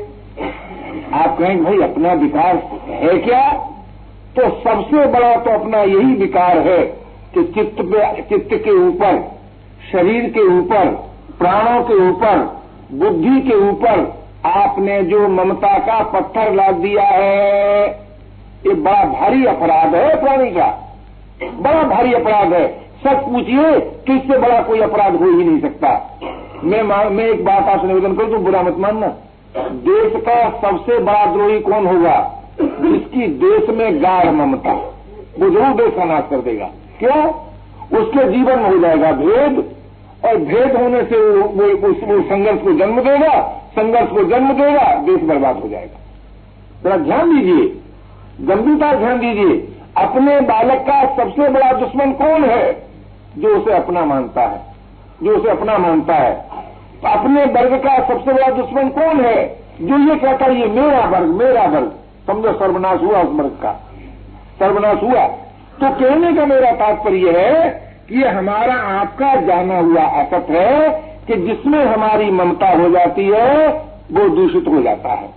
आप 1.13 1.37
कहेंगे 1.37 1.63
भाई, 1.63 1.81
अपना 1.81 2.13
विकार 2.13 2.55
है 2.87 3.17
क्या? 3.17 3.51
तो 4.35 4.49
सबसे 4.49 5.05
बड़ा 5.07 5.35
तो 5.35 5.51
अपना 5.51 5.77
यही 5.77 6.15
विकार 6.15 6.57
है 6.57 6.81
कि 7.33 7.43
चित्त 7.55 7.81
चित्त 8.29 8.49
के 8.53 8.71
ऊपर, 8.71 9.17
शरीर 9.91 10.29
के 10.29 10.41
ऊपर, 10.57 10.85
प्राणों 11.39 11.81
के 11.83 11.93
ऊपर, 12.09 12.37
बुद्धि 12.91 13.41
के 13.41 13.55
ऊपर 13.69 14.21
आपने 14.45 15.01
जो 15.03 15.27
ममता 15.27 15.77
का 15.79 16.03
पत्थर 16.03 16.53
लाद 16.53 16.75
दिया 16.75 17.03
है, 17.03 17.87
ये 18.67 18.73
बड़ा 18.73 19.03
भारी 19.05 19.45
अपराध 19.45 19.95
है 19.95 20.21
प्राणी 20.21 20.49
का। 20.51 20.67
बड़ा 21.43 21.83
भारी 21.83 22.13
अपराध 22.13 22.53
है। 22.53 22.67
सच 23.03 23.17
पूछिए 23.25 23.79
कि 23.79 24.15
इससे 24.15 24.37
बड़ा 24.37 24.61
कोई 24.61 24.79
अपराध 24.79 25.15
हो 25.15 25.25
ही 25.25 25.43
नहीं 25.43 25.59
सकता। 25.59 26.19
मैं 26.63 26.81
मैं 27.09 27.25
एक 27.25 27.43
बात 27.45 27.69
आपसे 27.69 27.87
निवेदन 27.87 28.15
करूँ 28.15 28.29
तो 28.31 28.37
बुरा 28.37 28.61
मत 28.61 28.75
मानना। 28.77 29.07
देश 29.58 30.13
का 30.17 30.50
सबसे 30.62 30.98
बड़ा 31.00 31.25
द्रोही 31.25 31.60
कौन 31.60 31.88
होगा? 31.88 32.20
जिसकी 32.62 33.27
देश 33.39 33.70
में 33.70 34.03
गाढ़ 34.03 34.29
ममता। 34.31 34.74
वो 35.39 35.50
ज़रूर 35.50 35.74
देश 35.75 35.93
का 35.96 36.03
नाश 36.05 36.24
कर 36.29 36.38
देगा। 36.38 36.65
क्यों? 37.00 37.25
उसके 38.00 38.31
जीवन 38.31 38.60
में 38.60 38.70
हो 38.70 38.77
जाएगा 38.79 39.12
भेद 39.12 39.58
और 40.25 40.38
भेद 40.38 40.75
होने 40.75 41.03
से 41.03 41.17
वो, 41.17 41.43
वो 41.43 42.22
संघर्ष 42.22 42.62
को 42.62 42.74
जन्म 42.74 43.01
देगा 43.01 43.41
संघर्ष 43.72 44.10
को 44.10 44.24
जन्म 44.24 44.53
देगा 44.53 44.93
देश 45.03 45.22
बर्बाद 45.22 45.60
हो 45.60 45.70
जाएगा। 45.70 46.00
जरा 46.84 46.98
ध्यान 46.98 47.34
दीजिए 47.36 47.65
गंभीरता 48.46 48.93
ध्यान 48.93 49.20
दीजिए 49.20 49.58
अपने 49.98 50.39
बालक 50.41 50.81
का 50.81 51.01
सबसे 51.15 51.50
बड़ा 51.50 51.72
दुश्मन 51.74 52.12
कौन 52.13 52.43
है 52.43 52.72
जो 53.38 53.55
उसे 53.55 53.74
अपना 53.74 54.05
मानता 54.05 54.41
है? 54.41 54.62
जो 55.24 55.38
उसे 55.38 55.50
अपना 55.50 55.77
मानता 55.77 56.15
है? 56.15 56.50
अपने 57.05 57.46
वर्ग 57.46 57.74
का 57.74 58.08
सबसे 58.08 58.34
बड़ा 58.34 58.48
दुश्मन 58.48 58.89
कौन 58.89 59.22
है? 59.22 59.60
जो 59.81 60.13
ये 60.13 60.20
कहता 60.20 60.46
है, 60.46 60.60
ये 60.60 60.67
मेरा 60.67 61.05
वर्ग 61.05 61.27
मेरा 61.27 61.63
वर्ग। 61.63 61.91
समझो 62.27 62.53
सर्वनाश 62.53 63.01
हुआ 63.01 63.22
उस 63.22 63.39
वर्ग 63.39 63.60
का। 63.63 63.72
सर्वनाश 64.60 65.03
हुआ। 65.03 65.25
तो 65.81 65.89
कहने 65.89 66.34
का 66.34 66.46
मेरा 66.46 66.72
तात्पर्य 66.72 67.31
है 67.37 67.70
कि 68.09 68.22
ये 68.22 68.27
हमारा 68.27 68.74
आपका 68.74 69.35
जाना 69.35 69.79
हुआ 69.79 70.01
असत 70.01 70.48
है 70.50 70.90
कि 71.27 71.35
जिसमें 71.35 71.85
हमारी 71.85 72.31
ममता 72.31 72.68
हो 72.68 72.90
जाती 72.90 73.27
है, 73.27 73.68
वो 74.11 74.29
दूषित 74.29 74.68
हो 74.68 74.81
जाता 74.81 75.09
है। 75.09 75.29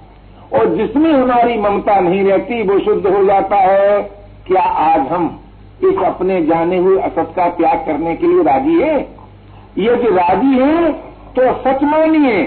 और 0.52 0.66
जिसमें 0.66 1.12
हमारी 1.12 1.58
ममता 1.58 2.00
नहीं 2.00 2.24
रहती, 2.24 2.62
वो 2.62 2.78
शुद्ध 2.78 3.06
हो 3.06 3.24
जाता 3.24 3.56
है। 3.56 4.02
क्या 4.46 4.62
आज 4.62 5.00
हम 5.00 5.40
इस 5.84 5.98
अपने 6.04 6.42
जाने 6.42 6.78
हुए 6.78 7.00
असत 7.00 7.32
का 7.36 7.48
त्याग 7.48 7.78
करने 7.78 8.16
के 8.16 8.26
लिए 8.26 8.42
राज़ी 8.42 8.80
है? 8.80 9.00
यदि 9.78 10.08
राज़ी 10.08 10.58
है 10.58 11.13
तो 11.36 11.52
सच 11.54 11.82
मानिए 11.82 12.42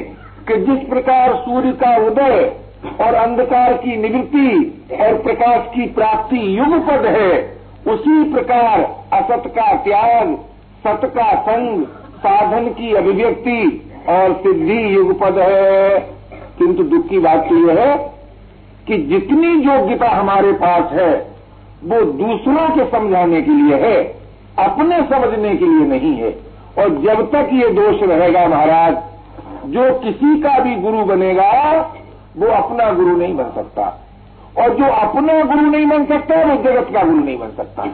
कि 0.47 0.57
जिस 0.57 0.89
प्रकार 0.89 1.35
सूर्य 1.35 1.71
का 1.71 1.95
उदय 1.97 2.55
और 3.01 3.13
अंधकार 3.13 3.73
की 3.73 3.97
निवृत्ति 3.97 4.87
और 5.01 5.13
प्रकाश 5.13 5.65
की 5.75 5.85
प्राप्ति 5.87 6.59
युगपद 6.59 7.05
है, 7.05 7.57
उसी 7.87 8.33
प्रकार 8.33 8.81
असत 9.13 9.43
का 9.47 9.75
त्याग, 9.75 10.35
सत 10.87 11.01
का 11.05 11.41
संग, 11.41 11.83
साधन 12.17 12.67
की 12.67 12.93
अभिव्यक्ति 12.93 13.91
और 14.09 14.33
सिद्धि 14.33 14.95
युगपद 14.95 15.37
है। 15.37 15.99
किंतु 16.57 16.83
दुख 16.83 17.07
की 17.07 17.19
बात 17.19 17.49
तो 17.49 17.55
यह 17.55 17.79
है 17.79 17.97
कि 18.87 18.97
जितनी 18.97 19.47
योग्यता 19.47 20.09
हमारे 20.09 20.51
पास 20.53 20.91
है, 20.91 21.27
वो 21.83 22.01
दूसरों 22.01 22.69
के 22.69 22.85
समझाने 22.85 23.41
के 23.41 23.51
लिए 23.51 23.75
है, 23.75 24.03
अपने 24.59 24.97
समझने 24.97 25.55
के 25.55 25.65
लिए 25.65 25.87
नहीं 25.87 26.13
है। 26.13 26.46
और 26.77 26.89
जब 27.03 27.21
तक 27.31 27.49
ये 27.53 27.69
दोष 27.73 28.01
रहेगा 28.03 28.47
महाराज, 28.47 28.97
जो 29.67 29.83
किसी 29.99 30.39
का 30.41 30.57
भी 30.59 30.75
गुरु 30.81 31.05
बनेगा, 31.05 31.51
वो 32.37 32.47
अपना 32.47 32.91
गुरु 32.93 33.15
नहीं 33.17 33.35
बन 33.35 33.49
सकता 33.55 33.85
और 34.57 34.75
जो 34.75 34.85
अपना 34.85 35.41
गुरु 35.45 35.65
नहीं 35.67 35.85
बन 35.85 36.05
सकता, 36.05 36.43
वो 36.43 36.55
जगत 36.63 36.91
का 36.93 37.03
गुरु 37.03 37.19
नहीं 37.19 37.37
बन 37.37 37.49
सकता 37.57 37.87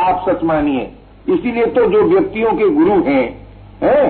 आप 0.00 0.24
सच 0.28 0.44
मानिए, 0.44 0.90
इसीलिए 1.28 1.66
तो 1.66 1.86
जो 1.86 2.02
व्यक्तियों 2.04 2.52
के 2.52 2.68
गुरु 2.70 3.00
हैं, 3.02 3.24
है? 3.82 4.04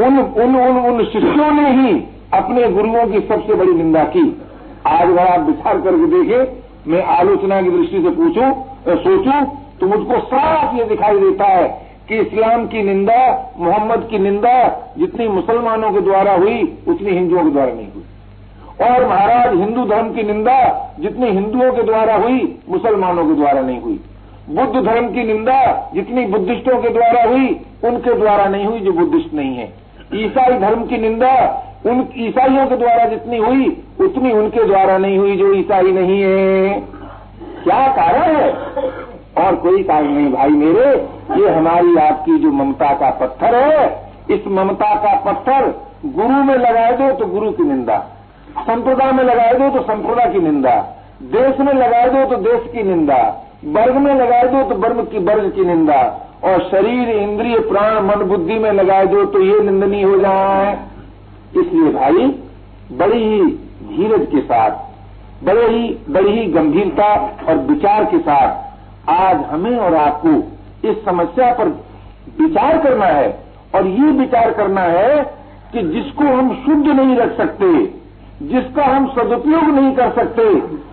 उन 0.00 0.18
उन 0.18 0.56
उन 0.56 0.76
उन 0.78 1.04
शिष्यों 1.04 1.50
ने 1.52 1.70
ही 1.72 1.92
अपने 2.34 2.68
गुरुओं 2.68 3.06
की 3.06 3.20
सबसे 3.20 3.54
बड़ी 3.54 3.74
निंदा 3.74 4.04
की 4.06 4.24
आज 4.86 5.02
अगर 5.02 5.26
आप 5.26 5.40
विचार 5.40 5.80
करके 5.80 6.06
देखें 6.06 6.90
मैं 6.90 7.02
आलोचना 7.16 7.60
की 7.62 7.70
दृष्टि 7.70 8.02
से 8.02 8.10
पूछूँ, 8.10 8.50
सोचूं 8.98 9.44
तो 9.80 9.86
मुझको 9.86 10.20
साफ़ 10.26 10.76
ये 10.76 10.84
दिखाई 10.84 11.18
देता 11.20 11.44
है 11.44 11.87
कि 12.08 12.16
इस्लाम 12.16 12.66
की 12.66 12.82
निंदा, 12.82 13.52
मोहम्मद 13.58 14.08
की 14.10 14.18
निंदा 14.18 14.68
जितनी 14.98 15.28
मुसलमानों 15.28 15.92
के 15.92 16.00
द्वारा 16.00 16.32
हुई, 16.32 16.78
उतनी 16.88 17.10
हिंदुओं 17.10 17.44
के 17.44 17.50
द्वारा 17.50 17.72
नहीं 17.72 17.88
हुई। 17.92 18.04
और 18.88 19.06
महाराज 19.06 19.58
हिंदू 19.58 19.84
धर्म 19.84 20.12
की 20.12 20.22
निंदा 20.22 20.90
जितनी 21.00 21.26
हिंदुओं 21.26 21.72
के 21.72 21.82
द्वारा 21.82 22.16
हुई, 22.16 22.58
मुसलमानों 22.70 23.26
के 23.26 23.34
द्वारा 23.34 23.60
नहीं 23.60 23.80
हुई। 23.80 24.00
बुद्ध 24.50 24.86
धर्म 24.86 25.08
की 25.08 25.24
निंदा 25.24 25.90
जितनी 25.94 26.26
बुद्धिस्टों 26.26 26.82
के 26.82 26.88
द्वारा 26.88 27.28
हुई, 27.28 27.60
उनके 27.84 28.14
द्वारा 28.14 28.44
नहीं 28.44 28.66
हुई 28.66 28.80
जो 28.80 28.92
बुद्धिस्ट 28.92 29.34
नहीं 29.34 29.56
है। 29.56 29.72
ईसाई 30.14 30.58
धर्म 30.58 30.86
की 30.86 30.96
निंदा 30.96 31.64
उन 31.86 32.08
ईसाइयों 32.16 32.66
के 32.66 32.76
द्वारा 32.76 33.04
जितनी 33.04 33.38
हुई, 33.38 33.82
उतनी 34.00 34.32
उनके 34.32 34.64
द्वारा 34.64 34.98
नहीं 34.98 35.18
हुई 35.18 35.36
जो 35.36 35.54
ईसाई 35.54 35.92
नहीं 35.92 36.22
है। 36.22 36.68
क्या 37.64 37.88
कारण 37.88 38.36
है? 38.36 38.50
और 39.46 39.54
कोई 39.56 39.82
कारण 39.82 40.08
नहीं, 40.08 40.32
भाई 40.32 40.48
मेरे 40.48 41.17
ये 41.30 41.48
हमारी 41.48 41.96
आपकी 41.98 42.38
जो 42.38 42.50
ममता 42.54 42.92
का 42.94 43.10
पत्थर 43.16 43.54
है, 43.56 43.86
इस 44.30 44.46
ममता 44.48 44.94
का 44.96 45.14
पत्थर 45.22 45.66
गुरु 46.06 46.42
में 46.44 46.54
लगाए 46.56 46.92
दो 46.96 47.10
तो 47.16 47.26
गुरु 47.28 47.50
की 47.52 47.64
निंदा 47.64 47.98
संप्रदाय 48.60 49.12
में 49.12 49.22
लगाए 49.24 49.54
दो 49.54 49.68
तो 49.70 49.82
संप्रदा 49.84 50.24
की 50.26 50.40
निंदा, 50.40 50.74
देश 51.32 51.60
में 51.60 51.72
लगाए 51.74 52.08
दो 52.10 52.24
तो 52.26 52.36
देश 52.42 52.72
की 52.72 52.82
निंदा, 52.82 53.18
वर्ग 53.66 53.96
में 53.96 54.14
लगाए 54.14 54.48
दो 54.48 54.62
तो 54.64 54.74
वर्ग 54.78 55.06
की 55.10 55.18
वर्ग 55.24 55.50
की 55.54 55.64
निंदा, 55.64 56.00
और 56.44 56.62
शरीर, 56.64 57.08
इंद्रिय, 57.10 57.58
प्राण, 57.60 58.00
मन, 58.02 58.24
बुद्धि 58.28 58.58
में 58.58 58.70
लगाए 58.72 59.06
दो 59.06 59.24
तो 59.26 59.42
ये 59.42 59.60
निंदनीय 59.60 60.02
हो 60.02 60.18
जाए। 60.18 60.72
इसलिए 61.52 61.92
भाई, 61.92 62.26
बड़ी 62.92 63.22
ही 63.24 63.40
धीरज 63.86 64.26
के 64.26 64.40
साथ, 64.42 64.70
बड़े 65.44 65.66
ही, 65.66 65.88
बड़ी 66.10 66.32
ही 66.32 66.44
गंभीरता 66.52 67.14
और 67.48 67.58
विचार 67.66 68.04
के 68.04 68.18
साथ 68.20 69.10
आज 69.10 69.44
हमें 69.50 69.76
और 69.78 69.94
आपको 69.96 70.30
इस 70.84 71.04
समस्या 71.04 71.54
पर 71.54 71.68
विचार 72.40 72.78
करना 72.78 73.06
है 73.06 73.38
और 73.74 73.86
ये 73.86 74.10
विचार 74.10 74.52
करना 74.52 74.80
है 74.80 75.22
कि 75.72 75.82
जिसको 75.82 76.24
हम 76.24 76.54
शुद्ध 76.54 76.86
नहीं 76.86 77.16
रख 77.16 77.36
सकते, 77.36 77.86
जिसका 78.42 78.84
हम 78.84 79.06
सदुपयोग 79.06 79.64
नहीं 79.64 79.96
कर 79.96 80.12
सकते, 80.12 80.42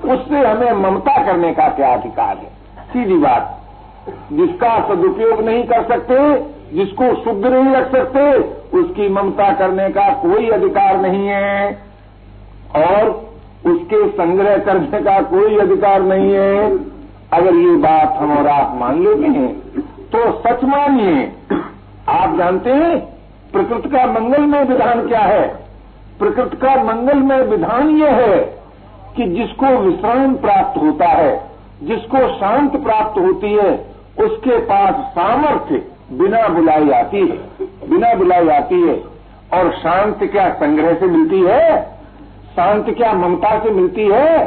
उससे 0.08 0.36
हमें 0.36 0.72
ममता 0.72 1.26
करने 1.26 1.54
का 1.54 1.68
क्या 1.68 1.94
अधिकार 1.94 2.38
है? 2.38 2.50
सीधी 2.94 3.18
बात, 3.18 3.62
जिसका 4.34 4.88
सदुपयोग 4.88 5.42
नहीं 5.42 5.64
कर 5.64 5.84
सकते, 5.84 6.46
जिसको 6.78 7.24
शुद्ध 7.24 7.46
नहीं 7.46 7.76
रख 7.76 7.92
सकते, 7.92 8.38
उसकी 8.78 9.10
ममता 9.10 9.54
करने 9.54 9.90
का 9.90 10.10
कोई 10.10 10.50
अधिकार 10.50 11.02
नहीं 11.02 11.28
है 11.28 11.82
और 12.76 13.10
उसके 13.66 14.08
संग्रह 14.08 14.58
करने 14.58 15.02
का 15.02 15.22
कोई 15.22 15.58
अधिकार 15.58 16.02
नहीं 16.02 16.34
है। 16.34 16.78
अगर 17.34 17.56
ये 17.56 17.76
बात 17.76 18.18
हम 18.20 18.38
और 18.38 18.48
आप 18.48 18.78
मान 18.82 19.04
लेते 19.04 19.28
हैं 19.28 19.65
तो 20.12 20.40
सच 20.40 20.64
मानिए, 20.64 21.32
आप 22.10 22.38
जानते 22.38 22.70
हैं, 22.70 23.00
प्रकृति 23.52 23.90
का 23.90 24.06
मंगलमय 24.06 24.64
विधान 24.64 25.08
क्या 25.08 25.20
है? 25.20 25.48
प्रकृति 26.20 26.58
का 26.58 26.84
मंगलमय 26.84 27.44
विधान 27.44 27.90
यह 27.90 28.12
है 28.12 28.38
कि 29.16 29.26
जिसको 29.26 29.66
विश्राम 29.66 30.36
प्राप्त 30.36 30.82
होता 30.82 31.06
है, 31.06 31.50
जिसको 31.84 32.40
शांत 32.40 32.76
प्राप्त 32.84 33.20
होती 33.20 33.54
है, 33.54 33.86
उसके 34.20 34.58
पास 34.58 34.94
सामर्थ्य 34.94 35.88
बिना 36.12 36.48
बुलाई 36.48 36.90
आती 36.90 37.20
है, 37.20 37.66
बिना 37.90 38.14
बुलाई 38.14 38.48
आती 38.48 38.82
है। 38.82 39.04
और 39.54 39.72
शांत 39.72 40.20
क्या 40.24 40.50
संग्रह 40.54 40.94
से 40.94 41.06
मिलती 41.06 41.42
है? 41.42 41.82
शांत 42.56 42.86
क्या 42.90 43.14
ममता 43.14 43.60
से 43.60 43.70
मिलती 43.70 44.08
है? 44.08 44.46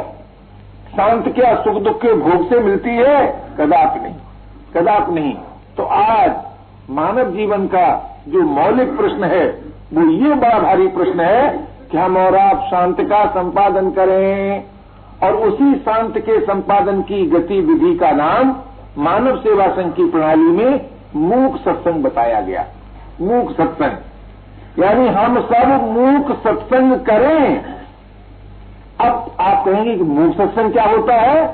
शांत 0.91 1.35
क्या 1.35 1.55
सुख 1.55 1.81
दुख 1.81 2.01
के 2.01 2.13
भोग 2.13 2.49
से 2.49 2.59
मिलती 2.59 2.89
है? 2.89 3.43
कदाप 3.59 3.99
नहीं 4.03 4.15
कदाप 4.75 5.09
नहीं। 5.09 5.35
तो 5.77 5.83
आज 5.83 6.31
मानव 6.89 7.31
जीवन 7.31 7.67
का 7.67 8.17
जो 8.27 8.41
मौलिक 8.41 8.97
प्रश्न 8.97 9.23
है, 9.23 9.45
वो 9.93 10.09
ये 10.11 10.35
बड़ा 10.35 10.59
भारी 10.59 10.87
प्रश्न 10.87 11.19
है 11.19 11.69
कि 11.91 11.97
हम 11.97 12.17
और 12.17 12.35
आप 12.35 12.67
शांति 12.71 13.03
का 13.03 13.25
संपादन 13.25 13.91
करें 13.91 14.63
और 15.23 15.35
उसी 15.35 15.73
शांत 15.75 16.17
के 16.17 16.41
संपादन 16.41 17.01
की 17.01 17.25
गतिविधि 17.25 17.97
का 17.97 18.11
नाम 18.11 18.55
मानव 18.97 19.37
सेवा 19.37 19.67
संघ 19.67 19.93
की 19.93 20.05
प्रणाली 20.05 20.41
में 20.41 20.89
मूक 21.15 21.57
सत्संग 21.57 22.03
बताया 22.03 22.41
गया। 22.41 22.65
मूक 23.21 23.51
सत्संग। 23.51 24.83
यानी 24.83 25.07
हम 25.07 25.41
सब 25.41 25.83
मूक 25.83 26.37
सत्संग 26.43 26.93
करें। 26.93 27.65
अब 28.99 29.31
आप 29.39 29.65
कहेंगे 29.65 29.95
कि 29.95 30.03
मूक 30.03 30.33
सत्संग 30.37 30.71
क्या 30.71 30.85
होता 30.85 31.13
है? 31.13 31.47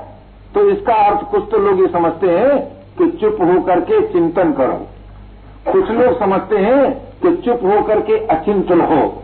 तो 0.54 0.70
इसका 0.70 0.94
अर्थ 0.94 1.22
कुछ 1.32 1.44
तो 1.52 1.58
लोग 1.58 1.80
ये 1.80 1.88
समझते 1.88 2.40
हैं 2.40 2.75
कि 2.98 3.18
चुप 3.22 3.38
होकर 3.42 3.80
के 3.80 4.08
चिंतन 4.08 4.54
करो। 4.54 4.88
कुछ 5.72 5.90
लोग 5.92 6.20
समझते 6.20 6.58
हैं 6.58 6.94
कि 6.94 7.36
चुप 7.36 7.60
होकर 7.64 8.02
के 8.02 8.26
अचिंतन 8.26 8.82
हो। 8.82 9.24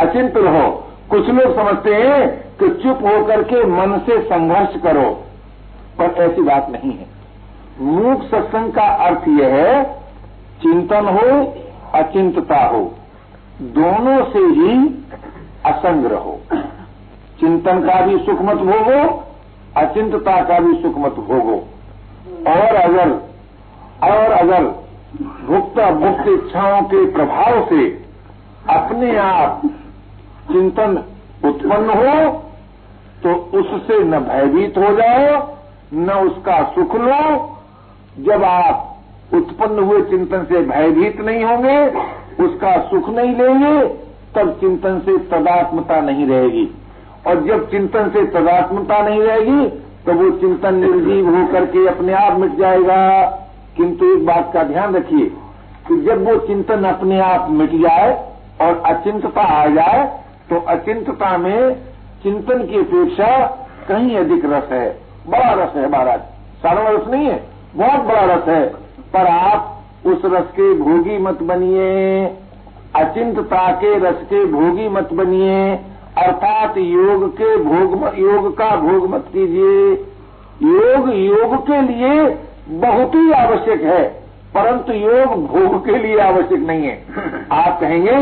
अचिंतन 0.00 0.46
हो। 0.46 0.84
कुछ 1.10 1.28
लोग 1.28 1.56
समझते 1.56 1.94
हैं 1.94 2.44
कि 2.58 2.68
चुप 2.68 2.98
होकर 3.02 3.42
के 3.42 3.64
मन 3.64 3.98
से 3.98 4.22
संघर्ष 4.22 4.82
करो। 4.82 5.20
पर 5.98 6.04
ऐसी 6.04 6.42
बात 6.42 6.70
नहीं 6.70 6.92
है। 6.92 7.06
मूक 7.80 8.22
सत्संग 8.22 8.72
का 8.72 8.82
अर्थ 8.82 9.28
यह 9.28 9.46
है, 9.46 9.84
चिंतन 10.62 11.06
हो, 11.06 11.54
अचिंतता 11.94 12.64
हो। 12.64 12.94
दोनों 13.60 14.24
से 14.24 14.38
ही 14.38 15.04
असंग 15.66 16.06
रहो। 16.06 16.40
चिंतन 17.40 17.80
का 17.80 18.06
भी 18.06 18.18
सुख 18.18 18.42
मत 18.42 18.56
भोगो, 18.56 19.24
अचिंतता 19.76 20.44
का 20.44 20.58
भी 20.58 20.82
सुख 20.82 20.98
मत 20.98 21.12
भोगो। 21.12 21.64
और 22.48 22.76
अगर 22.76 23.10
और 24.04 24.32
अगर 24.32 24.64
भुक्त 25.46 25.78
मुक्त 25.94 26.28
इच्छाओं 26.28 26.82
के 26.82 27.04
प्रभाव 27.12 27.64
से 27.68 27.86
अपने 28.70 29.16
आप 29.16 29.62
चिंतन 30.52 31.02
उत्पन्न 31.44 31.90
हो 31.90 32.30
तो 33.22 33.34
उससे 33.58 33.98
न 33.98 34.18
भयभीत 34.18 34.78
हो 34.78 34.92
जाओ, 34.96 35.56
न 35.94 36.10
उसका 36.10 36.62
सुख 36.64 36.94
लो। 36.94 37.56
जब 38.18 38.44
आप 38.44 39.34
उत्पन्न 39.34 39.78
हुए 39.78 40.00
चिंतन 40.02 40.44
से 40.44 40.60
भयभीत 40.60 41.20
नहीं 41.20 41.44
होंगे, 41.44 41.78
उसका 42.44 42.76
सुख 42.80 43.08
नहीं 43.08 43.34
लेंगे, 43.36 43.84
तब 44.34 44.52
चिंतन 44.60 44.98
से 44.98 45.18
तदात्मता 45.18 46.00
नहीं 46.00 46.26
रहेगी। 46.26 46.68
और 47.26 47.44
जब 47.44 47.70
चिंतन 47.70 48.08
से 48.08 48.24
तदात्मता 48.26 49.02
नहीं 49.02 49.20
रहेगी 49.20 49.66
तो 50.06 50.12
वो 50.12 50.30
चिंतन 50.30 50.74
निर्जीव 50.74 51.28
होकर 51.36 51.64
के 51.66 51.86
अपने 51.88 52.12
आप 52.12 52.38
मिट 52.38 52.54
जाएगा। 52.56 53.00
किंतु 53.76 54.06
एक 54.06 54.24
बात 54.26 54.50
का 54.54 54.62
ध्यान 54.62 54.94
रखिए 54.94 55.26
कि 55.88 56.00
जब 56.00 56.24
वो 56.28 56.36
चिंतन 56.36 56.84
अपने 56.84 57.20
आप 57.20 57.50
मिट 57.50 57.74
जाए 57.82 58.12
और 58.60 58.82
अचिंतता 58.86 59.42
आ 59.42 59.66
जाए 59.66 60.04
तो 60.50 60.60
अचिंतता 60.68 61.36
में 61.38 61.74
चिंतन 62.22 62.66
की 62.66 62.78
अपेक्षा 62.78 63.28
कहीं 63.88 64.16
अधिक 64.16 64.44
रस 64.44 64.68
है। 64.72 64.88
बड़ा 65.28 65.52
रस 65.54 65.76
है 65.76 65.90
महाराज। 65.90 66.20
सारा 66.62 66.88
रस 66.88 67.06
नहीं 67.08 67.26
है, 67.26 67.42
बहुत 67.76 68.00
बड़ा 68.00 68.24
रस 68.24 68.48
है। 68.48 68.66
पर 69.12 69.26
आप 69.26 69.82
उस 70.06 70.22
रस 70.24 70.46
के 70.50 70.74
भोगी 70.74 71.18
मत 71.18 71.42
बनिए। 71.42 72.26
अचिंतता 72.94 73.70
के 73.72 73.98
रस 73.98 74.16
के 74.24 74.44
भोगी 74.44 74.88
मत 74.88 75.12
बनिए। 75.12 75.74
अर्थात 76.20 76.78
योग 76.78 77.28
के 77.32 77.56
भोग 77.56 78.18
योग 78.18 78.56
का 78.58 78.76
भोग 78.76 79.10
मत 79.10 79.24
कीजिए। 79.32 79.92
योग 80.62 81.08
योग 81.14 81.66
के 81.66 81.80
लिए 81.82 82.38
बहुत 82.68 83.14
ही 83.14 83.32
आवश्यक 83.32 83.82
है 83.82 84.02
परंतु 84.54 84.92
योग 84.92 85.46
भोग 85.46 85.84
के 85.84 85.98
लिए 85.98 86.18
आवश्यक 86.18 86.60
नहीं 86.60 86.82
है। 86.82 87.04
आप 87.52 87.80
कहेंगे 87.80 88.16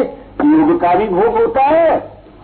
योग 0.45 0.81
का 0.81 0.95
भी 0.95 1.09
भोग 1.09 1.39
होता 1.39 1.63
है। 1.63 1.97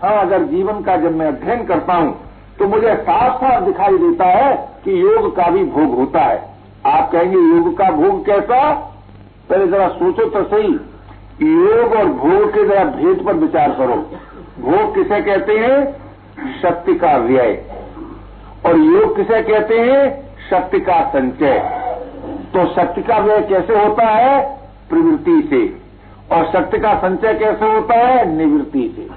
हाँ 0.02 0.16
अगर 0.20 0.42
जीवन 0.42 0.80
का 0.80 0.96
जब 0.96 1.16
मैं 1.16 1.26
अध्ययन 1.26 1.64
करता 1.64 1.94
हूँ 1.94 2.20
तो 2.58 2.68
मुझे 2.68 2.94
साफ़ 2.94 3.36
साफ़ 3.36 3.64
दिखाई 3.64 3.98
देता 3.98 4.24
है 4.24 4.68
कि 4.84 5.02
योग 5.02 5.36
का 5.36 5.50
भी 5.50 5.64
भोग 5.64 5.94
होता 5.98 6.20
है। 6.20 6.42
आप 6.86 7.10
कहेंगे 7.12 7.38
योग 7.38 7.78
का 7.78 7.90
भोग 7.90 8.26
कैसा? 8.26 8.72
पहले 9.50 9.66
जरा 9.66 9.88
सोचो 9.88 10.24
तो 10.24 10.42
सही। 10.42 10.72
योग 11.42 11.92
और 11.92 12.06
भोग 12.06 12.50
के 12.50 12.68
जरा 12.68 12.84
भेद 12.84 13.24
पर 13.26 13.32
विचार 13.32 13.70
करो। 13.70 14.06
भोग 14.60 14.94
किसे 14.94 15.20
कहते 15.20 15.52
हैं? 15.52 15.84
शक्ति 16.62 16.94
का 16.94 17.16
व्यय। 17.16 17.64
और 18.66 18.78
योग 18.78 19.16
किसे 19.16 19.42
कहते 19.42 19.80
हैं? 19.80 20.28
शक्ति 20.50 20.80
का 20.80 21.00
संचय। 21.08 21.58
तो 22.54 22.66
शक्ति 22.74 23.02
का 23.02 23.18
व्यय 23.18 23.40
कैसे 23.40 23.84
होता 23.84 24.06
है? 24.06 24.58
प्रवृत्ति 24.90 25.48
से। 25.50 25.84
और 26.36 26.50
शक्ति 26.52 26.78
का 26.78 26.94
संचय 26.98 27.34
कैसे 27.34 27.64
होता 27.64 27.94
है? 27.94 28.36
निवृत्ति 28.36 28.94
से। 28.96 29.08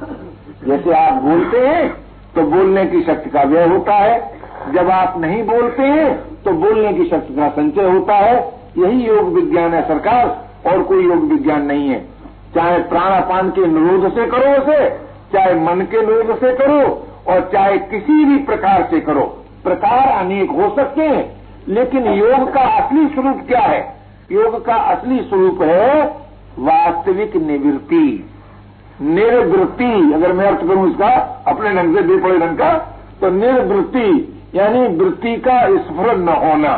जैसे 0.69 0.93
आप 0.93 1.13
बोलते 1.13 1.67
हैं 1.67 1.89
तो 2.35 2.41
बोलने 2.41 2.85
की 2.85 3.01
शक्ति 3.01 3.29
का 3.29 3.43
व्यय 3.43 3.67
होता 3.67 3.93
है। 3.93 4.37
जब 4.73 4.89
आप 4.89 5.19
नहीं 5.19 5.43
बोलते 5.43 5.83
हैं 5.83 6.43
तो 6.43 6.51
बोलने 6.51 6.93
की 6.93 7.05
शक्ति 7.05 7.35
का 7.35 7.49
संचय 7.49 7.83
होता 7.83 8.15
है। 8.15 8.53
यही 8.77 9.07
योग 9.07 9.33
विज्ञान 9.33 9.73
है 9.73 9.87
सरकार, 9.87 10.47
और 10.67 10.83
कोई 10.83 11.03
योग 11.03 11.23
विज्ञान 11.23 11.61
नहीं 11.61 11.89
है। 11.89 11.99
चाहे 12.55 12.79
प्राणापान 12.79 13.49
के 13.49 13.65
निरोध 13.65 14.15
से 14.15 14.25
करो 14.25 14.51
उसे 14.61 15.06
चाहे 15.33 15.53
मन 15.55 15.81
के 15.91 16.01
निरोध 16.01 16.37
से 16.37 16.53
करो 16.55 16.81
और 17.27 17.49
चाहे 17.53 17.77
किसी 17.89 18.23
भी 18.25 18.37
प्रकार 18.45 18.87
से 18.91 18.99
करो। 19.01 19.23
प्रकार 19.63 20.07
अनेक 20.15 20.51
हो 20.51 20.69
सकते 20.75 21.01
हैं, 21.03 21.25
लेकिन 21.69 22.07
योग 22.07 22.53
का 22.53 22.61
असली 22.77 23.07
स्वरूप 23.07 23.41
क्या 23.47 23.61
है? 23.61 23.81
योग 24.31 24.65
का 24.65 24.75
असली 24.91 25.19
स्वरूप 25.19 25.61
है 25.61 26.03
वास्तविक 26.59 27.35
निवृत्ति। 27.37 28.29
निर्वृत्ति 29.01 30.13
अगर 30.13 30.31
मैं 30.33 30.45
अर्थ 30.45 30.59
करूँ 30.59 30.89
इसका, 30.91 31.09
अपने 31.47 31.69
ढंग 31.71 31.95
से 31.95 32.01
बेपड़े 32.03 32.37
ढंग 32.39 32.57
का 32.57 32.73
तो 33.21 33.29
निर्वृत्ति 33.31 34.33
यानी 34.55 34.87
वृत्ति 34.97 35.35
का 35.37 35.59
स्मरण 35.77 36.19
न 36.19 36.29
होना, 36.41 36.73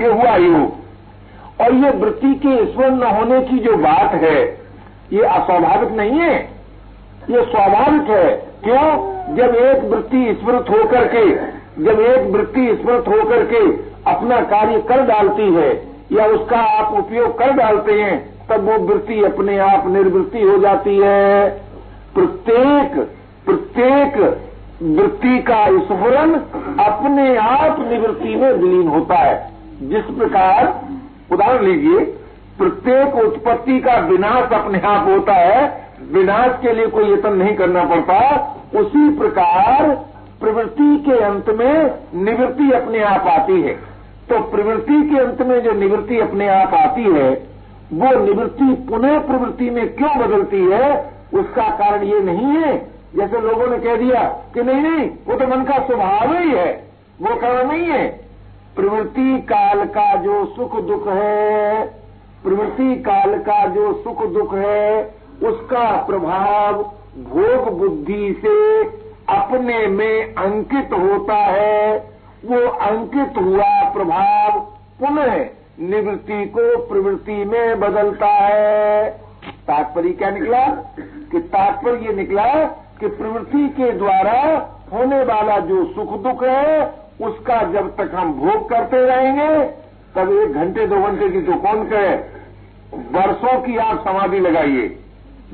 ये 0.00 0.08
हुआ 0.08 0.34
योग। 0.36 1.60
और 1.60 1.74
ये 1.74 1.90
वृत्ति 1.98 2.34
के 2.36 2.54
स्मरण 2.66 2.94
न 2.94 3.06
होने 3.08 3.40
की 3.40 3.58
जो 3.58 3.76
बात 3.78 4.14
है, 4.14 4.42
ये 5.12 5.22
अस्वाभाविक 5.22 5.92
नहीं 5.92 6.18
है। 6.20 6.57
ये 7.30 7.42
स्वाभाविक 7.42 8.02
है। 8.02 8.36
क्यों? 8.64 9.18
जब 9.36 9.54
एक 9.54 9.84
वृत्ति 9.84 10.38
स्मृत 10.42 10.66
होकर 10.70 11.08
के, 11.08 11.34
जब 11.84 12.00
एक 12.00 12.30
वृत्ति 12.30 12.78
स्मृत 12.82 13.08
होकर 13.08 13.44
के 13.44 13.72
अपना 14.10 14.40
कार्य 14.40 14.80
कर 14.80 15.02
डालती 15.02 15.54
है, 15.54 15.88
या 16.12 16.26
उसका 16.26 16.56
आप 16.56 16.92
उपयोग 16.92 17.38
कर 17.38 17.50
डालते 17.50 17.92
हैं, 17.92 18.46
तब 18.48 18.70
वो 18.70 18.78
वृत्ति 18.78 19.24
अपने 19.24 19.58
आप 19.58 19.86
निर्वृत्ति 19.86 20.42
हो 20.42 20.58
जाती 20.58 20.98
है। 20.98 21.50
प्रत्येक 22.14 23.08
प्रत्येक 23.46 24.40
वृत्ति 24.82 25.38
का 25.38 25.66
स्फुरन 25.66 26.34
अपने 26.84 27.36
आप 27.36 27.80
निवृत्ति 27.80 28.36
में 28.36 28.52
विलीन 28.52 28.88
होता 28.88 29.14
है। 29.14 29.50
जिस 29.82 30.04
प्रकार, 30.04 30.80
उदाहरण 31.32 31.62
लीजिए, 31.62 32.00
प्रत्येक 32.58 33.16
उत्पत्ति 33.16 33.80
का 33.80 33.94
विनाश 33.98 34.52
अपने 34.52 34.80
आप 34.80 35.08
होता 35.08 35.32
है 35.32 35.87
विनाश 36.12 36.58
के 36.62 36.72
लिए 36.72 36.86
कोई 36.86 37.12
यत्न 37.12 37.32
नहीं 37.32 37.56
करना 37.56 37.84
पड़ता। 37.84 38.18
उसी 38.76 39.08
प्रकार 39.18 39.94
प्रवृत्ति 40.40 40.96
के 41.06 41.18
अंत 41.18 41.48
में 41.50 41.90
निवृत्ति 42.14 42.70
अपने 42.72 43.02
आप 43.02 43.26
आती 43.26 43.60
है। 43.62 43.74
तो 44.28 44.40
प्रवृत्ति 44.40 45.02
के 45.02 45.18
अंत 45.20 45.42
में 45.42 45.60
जो 45.62 45.72
निवृत्ति 45.72 46.18
अपने 46.18 46.48
आप 46.48 46.74
आती 46.74 47.02
है, 47.02 47.30
वो 47.92 48.24
निवृत्ति 48.24 48.86
पुनः 48.88 49.18
प्रवृत्ति 49.18 49.70
में 49.70 49.94
क्यों 49.94 50.18
बदलती 50.18 50.60
है, 50.64 51.12
उसका 51.34 51.68
कारण 51.68 52.02
ये 52.02 52.20
नहीं 52.20 52.46
है। 52.46 52.76
जैसे 53.16 53.40
लोगों 53.40 53.66
ने 53.66 53.78
कह 53.78 53.96
दिया 53.96 54.22
कि 54.54 54.62
नहीं 54.62 54.80
नहीं, 54.80 55.10
वो 55.28 55.36
तो 55.36 55.46
मन 55.46 55.64
का 55.64 55.78
स्वभाव 55.78 56.36
ही 56.36 56.50
है, 56.50 56.84
वो 57.22 57.34
कारण 57.34 57.68
नहीं 57.68 57.86
है। 57.86 58.06
प्रवृत्ति 58.76 59.38
काल 59.52 59.84
का 59.84 60.14
जो 60.16 60.44
सुख 60.46 60.80
दुख 60.80 61.08
है, 61.08 61.86
प्रवृत्ति 62.44 62.94
काल 62.94 63.38
का 63.38 63.66
जो 63.66 63.92
सुख 63.92 64.26
दुख 64.26 64.54
है 64.54 65.18
उसका 65.42 65.96
प्रभाव 65.96 66.72
भोग 67.18 67.78
बुद्धि 67.78 68.42
से 68.44 68.82
अपने 69.36 69.86
में 69.86 70.34
अंकित 70.34 70.92
होता 70.92 71.34
है। 71.34 71.98
वो 72.44 72.68
अंकित 72.68 73.32
हुआ 73.38 73.90
प्रभाव 73.90 74.60
पुनः 75.00 75.46
निवृत्ति 75.80 76.46
को 76.46 76.78
प्रवृत्ति 76.78 77.44
में 77.44 77.80
बदलता 77.80 78.26
है। 78.26 79.10
तात्पर्य 79.68 80.08
क्या 80.08 80.30
निकला? 80.30 80.66
कि 81.32 81.40
तात्पर्य 81.40 82.06
ये 82.06 82.12
निकला 82.12 82.64
कि 83.00 83.06
प्रवृत्ति 83.06 83.68
के 83.68 83.92
द्वारा 83.92 84.68
होने 84.92 85.24
वाला 85.24 85.58
जो 85.58 85.84
सुख 85.84 86.22
दुख 86.22 86.44
है, 86.44 86.94
उसका 87.20 87.62
जब 87.62 87.96
तक 87.96 88.10
हम 88.14 88.32
भोग 88.32 88.70
करते 88.70 88.96
रहेंगे, 88.96 89.64
तब 90.16 90.32
एक 90.32 90.52
घंटे, 90.52 90.86
दो 90.86 90.96
घंटे 90.96 91.28
की 91.28 91.40
तो 91.40 91.52
कौन 91.52 91.84
कहे 91.84 92.38
वर्षों 92.94 93.60
की 93.60 93.76
आप 93.76 94.04
समाधि 94.04 94.40
लगाइए। 94.40 94.98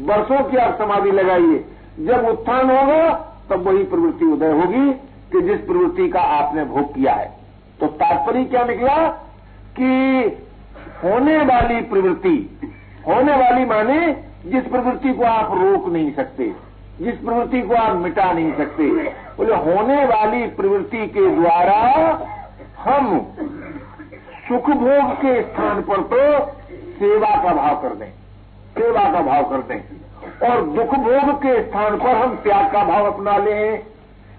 वर्षों 0.01 0.45
की 0.45 0.57
आप 0.57 0.79
समाधि 0.79 1.11
लगाइए। 1.11 1.65
जब 2.01 2.29
उत्थान 2.29 2.71
होगा, 2.71 3.13
तब 3.51 3.69
वही 3.69 3.85
प्रवृत्ति 3.85 4.25
उदय 4.25 4.53
होगी 4.53 4.93
कि 5.33 5.41
जिस 5.41 5.61
प्रवृत्ति 5.61 6.09
का 6.09 6.21
आपने 6.21 6.65
भोग 6.65 6.95
किया 6.95 7.15
है। 7.15 7.39
तो 7.81 7.87
तात्पर्य 7.87 8.45
क्या 8.45 8.65
निकला? 8.65 9.09
कि 9.81 10.23
होने 11.05 11.39
वाली 11.39 11.81
प्रवृत्ति, 11.81 12.61
होने 13.07 13.33
वाली 13.33 13.65
माने 13.65 14.17
जिस 14.47 14.65
प्रवृत्ति 14.65 15.13
को 15.13 15.25
आप 15.25 15.53
रोक 15.53 15.89
नहीं 15.89 16.15
सकते, 16.15 16.53
जिस 17.01 17.15
प्रवृत्ति 17.15 17.63
को 17.63 17.75
आप 17.75 17.97
मिटा 17.97 18.33
नहीं 18.33 18.55
सकते। 18.55 18.83
बोले, 19.37 19.55
होने 19.55 20.05
वाली 20.05 20.47
प्रवृत्ति 20.47 21.07
के 21.07 21.35
द्वारा 21.35 21.81
हम 22.79 23.21
सुख 24.49 24.71
भोग 24.71 25.13
के 25.13 25.43
स्थान 25.43 25.83
पर 25.83 25.97
तो 25.97 26.53
सेवा 26.99 27.43
का 27.43 27.55
भाव 27.55 27.83
कर 27.83 27.95
दें। 27.95 28.13
सेवा 28.79 29.03
का 29.13 29.21
भाव 29.21 29.43
कर 29.45 29.57
दें 29.57 30.51
और 30.51 30.63
दुख 30.63 30.95
भोग 30.99 31.35
के 31.39 31.63
स्थान 31.63 31.97
पर 31.99 32.15
हम 32.17 32.37
त्याग 32.37 32.73
का 32.73 32.85
भाव 32.85 33.13
अपना 33.13 33.37
लें 33.39 33.83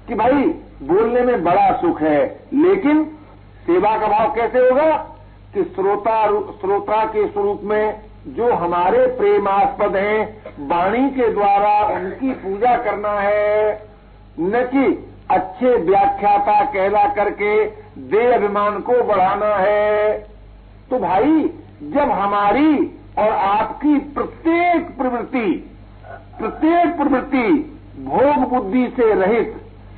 कि 0.07 0.15
भाई, 0.15 0.43
बोलने 0.83 1.21
में 1.21 1.43
बड़ा 1.43 1.71
सुख 1.71 2.01
है, 2.01 2.19
लेकिन 2.53 3.03
सेवा 3.65 3.97
का 3.97 4.07
भाव 4.07 4.33
कैसे 4.35 4.59
होगा 4.59 4.91
कि 5.53 5.63
श्रोता 5.63 6.25
श्रोता 6.61 7.05
के 7.05 7.27
स्वरूप 7.27 7.61
में 7.63 8.01
जो 8.27 8.51
हमारे 8.53 9.05
प्रेमास्पद 9.07 9.95
हैं, 9.95 10.43
वाणी 10.59 11.09
के 11.09 11.29
द्वारा 11.29 11.73
उनकी 11.95 12.31
पूजा 12.33 12.75
करना 12.77 13.11
है, 13.19 13.87
न 14.39 14.63
कि 14.73 15.13
अच्छे 15.31 15.75
व्याख्याता 15.75 16.63
कहला 16.65 17.03
करके 17.13 17.65
दे 18.09 18.31
अभिमान 18.33 18.79
को 18.79 19.01
बढ़ाना 19.03 19.55
है। 19.55 20.17
तो 20.89 20.99
भाई, 20.99 21.49
जब 21.83 22.11
हमारी 22.11 23.01
और 23.17 23.29
आपकी 23.29 23.97
प्रत्येक 23.99 24.97
प्रवृत्ति 24.97 25.71
प्रत्येक 26.39 26.95
प्रवृत्ति 26.97 27.71
भोग 27.99 28.49
बुद्धि 28.49 28.87
से 28.95 29.13
रहित, 29.13 29.55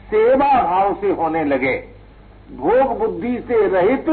सेवा 0.10 0.62
भाव 0.64 0.94
से 0.94 1.12
होने 1.12 1.44
लगे। 1.44 1.74
भोग 2.58 3.00
बुद्धि 3.00 3.38
से 3.48 3.68
रहित, 3.68 4.06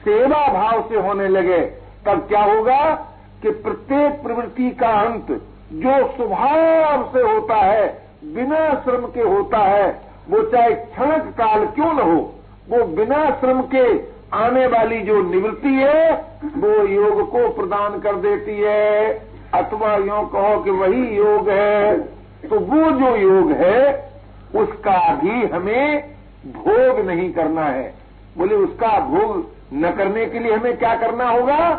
सेवा 0.00 0.46
भाव 0.52 0.88
से 0.88 0.96
होने 0.96 1.28
लगे। 1.28 1.60
तब 2.06 2.26
क्या 2.28 2.42
होगा 2.42 2.94
कि 3.42 3.50
प्रत्येक 3.50 4.22
प्रवृत्ति 4.22 4.70
का 4.70 4.88
अंत 4.88 5.30
जो 5.72 6.12
स्वभाव 6.16 7.04
से 7.12 7.20
होता 7.20 7.56
है, 7.56 7.86
बिना 8.24 8.74
श्रम 8.74 9.06
के 9.06 9.20
होता 9.20 9.58
है, 9.58 10.00
वो 10.30 10.42
चाहे 10.42 10.70
क्षणक 10.70 11.34
काल 11.38 11.66
क्यों 11.66 11.92
न 11.92 12.00
हो, 12.00 12.34
वो 12.70 12.84
बिना 12.86 13.30
श्रम 13.30 13.62
के 13.62 13.98
आने 14.34 14.66
वाली 14.66 15.00
जो 15.00 15.22
निवृत्ति 15.22 15.68
है, 15.68 16.12
वो 16.56 16.86
योग 16.86 17.30
को 17.30 17.48
प्रदान 17.48 18.00
कर 18.00 18.16
देती 18.16 18.60
है। 18.60 19.14
अथवा 19.54 19.94
यो 19.94 20.26
कहो 20.26 20.60
कि 20.60 20.70
वही 20.70 21.16
योग 21.16 21.50
है 21.50 22.00
तो 22.48 22.58
वो 22.58 22.90
जो 22.90 23.16
योग 23.16 23.52
है, 23.52 24.12
उसका 24.56 25.14
भी 25.14 25.46
हमें 25.46 26.10
भोग 26.46 27.06
नहीं 27.06 27.32
करना 27.32 27.64
है। 27.64 27.94
बोले, 28.38 28.54
उसका 28.54 29.00
भोग 29.00 29.46
न 29.74 29.90
करने 29.90 30.26
के 30.26 30.38
लिए 30.38 30.52
हमें 30.52 30.76
क्या 30.76 30.94
करना 30.94 31.30
होगा? 31.30 31.70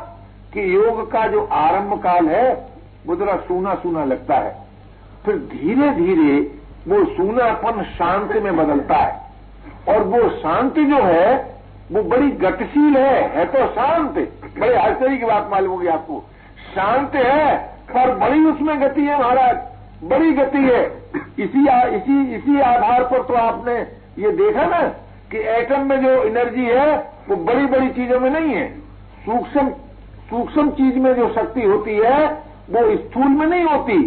कि 0.54 0.76
योग 0.76 1.12
का 1.12 1.28
जो 1.28 1.46
आरंभ 1.52 2.04
काल 2.04 2.28
है, 2.28 2.68
वो 3.08 3.16
जरा 3.16 3.36
सूना 3.36 3.76
सूना 3.76 4.06
लगता 4.06 4.36
है। 4.36 4.58
फिर 5.26 5.36
धीरे 5.36 5.90
धीरे 5.90 6.52
वो 6.88 7.06
सूनापन 7.06 7.84
शांति 7.84 8.40
में 8.40 8.58
बदलता 8.58 8.96
है। 8.96 9.22
और 9.90 10.04
वो 10.04 10.30
शांति 10.30 10.86
जो 10.86 10.98
है 10.98 11.51
वो 11.92 12.02
बड़ी 12.04 12.30
गतिशील 12.32 12.98
है 12.98 13.38
है 13.38 13.46
तो 13.46 13.66
शांत। 13.68 14.14
बड़े 14.60 14.76
आश्चर्य 14.76 15.18
की 15.18 15.26
बात 15.26 15.50
मालूम 15.52 15.72
होगी 15.72 15.88
आपको। 15.88 16.24
शांत 16.76 17.16
है 17.16 17.58
पर 17.90 18.14
बड़ी 18.16 18.44
उसमें 18.46 18.82
गति 18.82 19.02
है 19.02 19.20
महाराज। 19.20 19.58
बड़ी 20.04 20.32
गति 20.32 20.58
है। 20.58 20.84
इसी 21.40 21.68
आ, 21.68 21.82
इसी 21.84 22.36
इसी 22.36 22.60
आधार 22.62 23.04
पर 23.04 23.22
तो 23.22 23.34
आपने 23.34 23.76
ये 24.20 24.32
देखा 24.32 24.66
ना 24.66 24.82
कि 25.32 25.38
एटम 25.38 25.90
में 25.90 26.02
जो 26.02 26.24
एनर्जी 26.24 26.66
है 26.66 26.96
वो 27.30 27.36
बड़ी 27.36 27.66
बड़ी 27.66 27.90
चीज़ों 27.90 28.20
में 28.20 28.30
नहीं 28.30 28.56
है। 28.56 28.68
सूक्ष्म 29.26 29.70
सूक्ष्म 30.30 30.70
चीज़ 30.72 30.96
में 30.96 31.14
जो 31.14 31.30
शक्ति 31.34 31.62
होती 31.62 31.96
है 31.96 32.26
वो 32.72 32.96
स्थूल 32.98 33.28
में 33.28 33.48
नहीं 33.48 33.64
होती। 33.64 34.00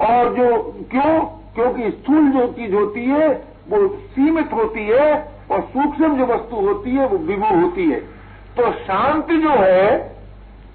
और 0.00 0.34
जो 0.34 0.46
क्यों? 0.90 1.20
क्योंकि 1.54 1.90
स्थूल 1.90 2.30
जो 2.30 2.46
चीज़ 2.48 2.74
होती 2.74 3.04
है 3.04 3.28
वो 3.70 3.86
सीमित 3.88 4.52
होती 4.52 4.86
है। 4.86 5.39
और 5.50 5.60
सूक्ष्म 5.60 6.18
जो 6.18 6.26
वस्तु 6.26 6.56
होती 6.56 6.90
है 6.90 7.06
वो 7.06 7.18
विभु 7.18 7.60
होती 7.60 7.90
है। 7.90 8.00
तो 8.56 8.72
शांति 8.72 9.36
जो 9.36 9.50
है, 9.50 10.16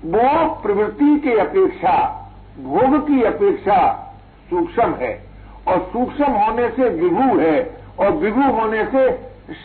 वो 0.06 0.50
प्रवृत्ति 0.50 1.20
के 1.20 1.40
अपेक्षा, 1.40 2.22
भोग 2.64 3.08
की 3.08 3.24
अपेक्षा 3.24 4.12
सूक्ष्म 4.50 4.94
है। 4.94 5.24
और 5.68 5.90
सूक्ष्म 5.94 6.26
होने 6.26 6.70
से 6.70 6.90
विभु 6.90 7.40
है, 7.40 7.78
और 8.00 8.12
विभु 8.12 8.42
होने 8.42 8.86
से 8.86 9.12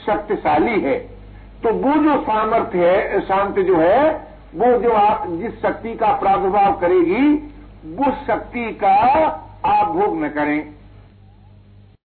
शक्तिशाली 0.07 0.81
है। 0.81 0.99
तो 1.63 1.73
वो 1.73 1.95
जो 1.95 2.23
सामर्थ्य 2.23 2.91
है, 2.91 3.21
शांति 3.21 3.63
जो 3.63 3.77
है, 3.77 4.31
वो 4.55 4.79
जो 4.79 4.91
आप 4.91 5.25
जिस 5.29 5.63
शक्ति 5.63 5.95
का 5.95 6.07
प्रादुर्भाव 6.07 6.73
करेगी 6.73 7.53
उस 8.09 8.27
शक्ति 8.27 8.79
का 8.85 8.97
आप 9.65 9.87
भोग 9.87 10.25
न 10.25 10.29
करें। 10.29 10.69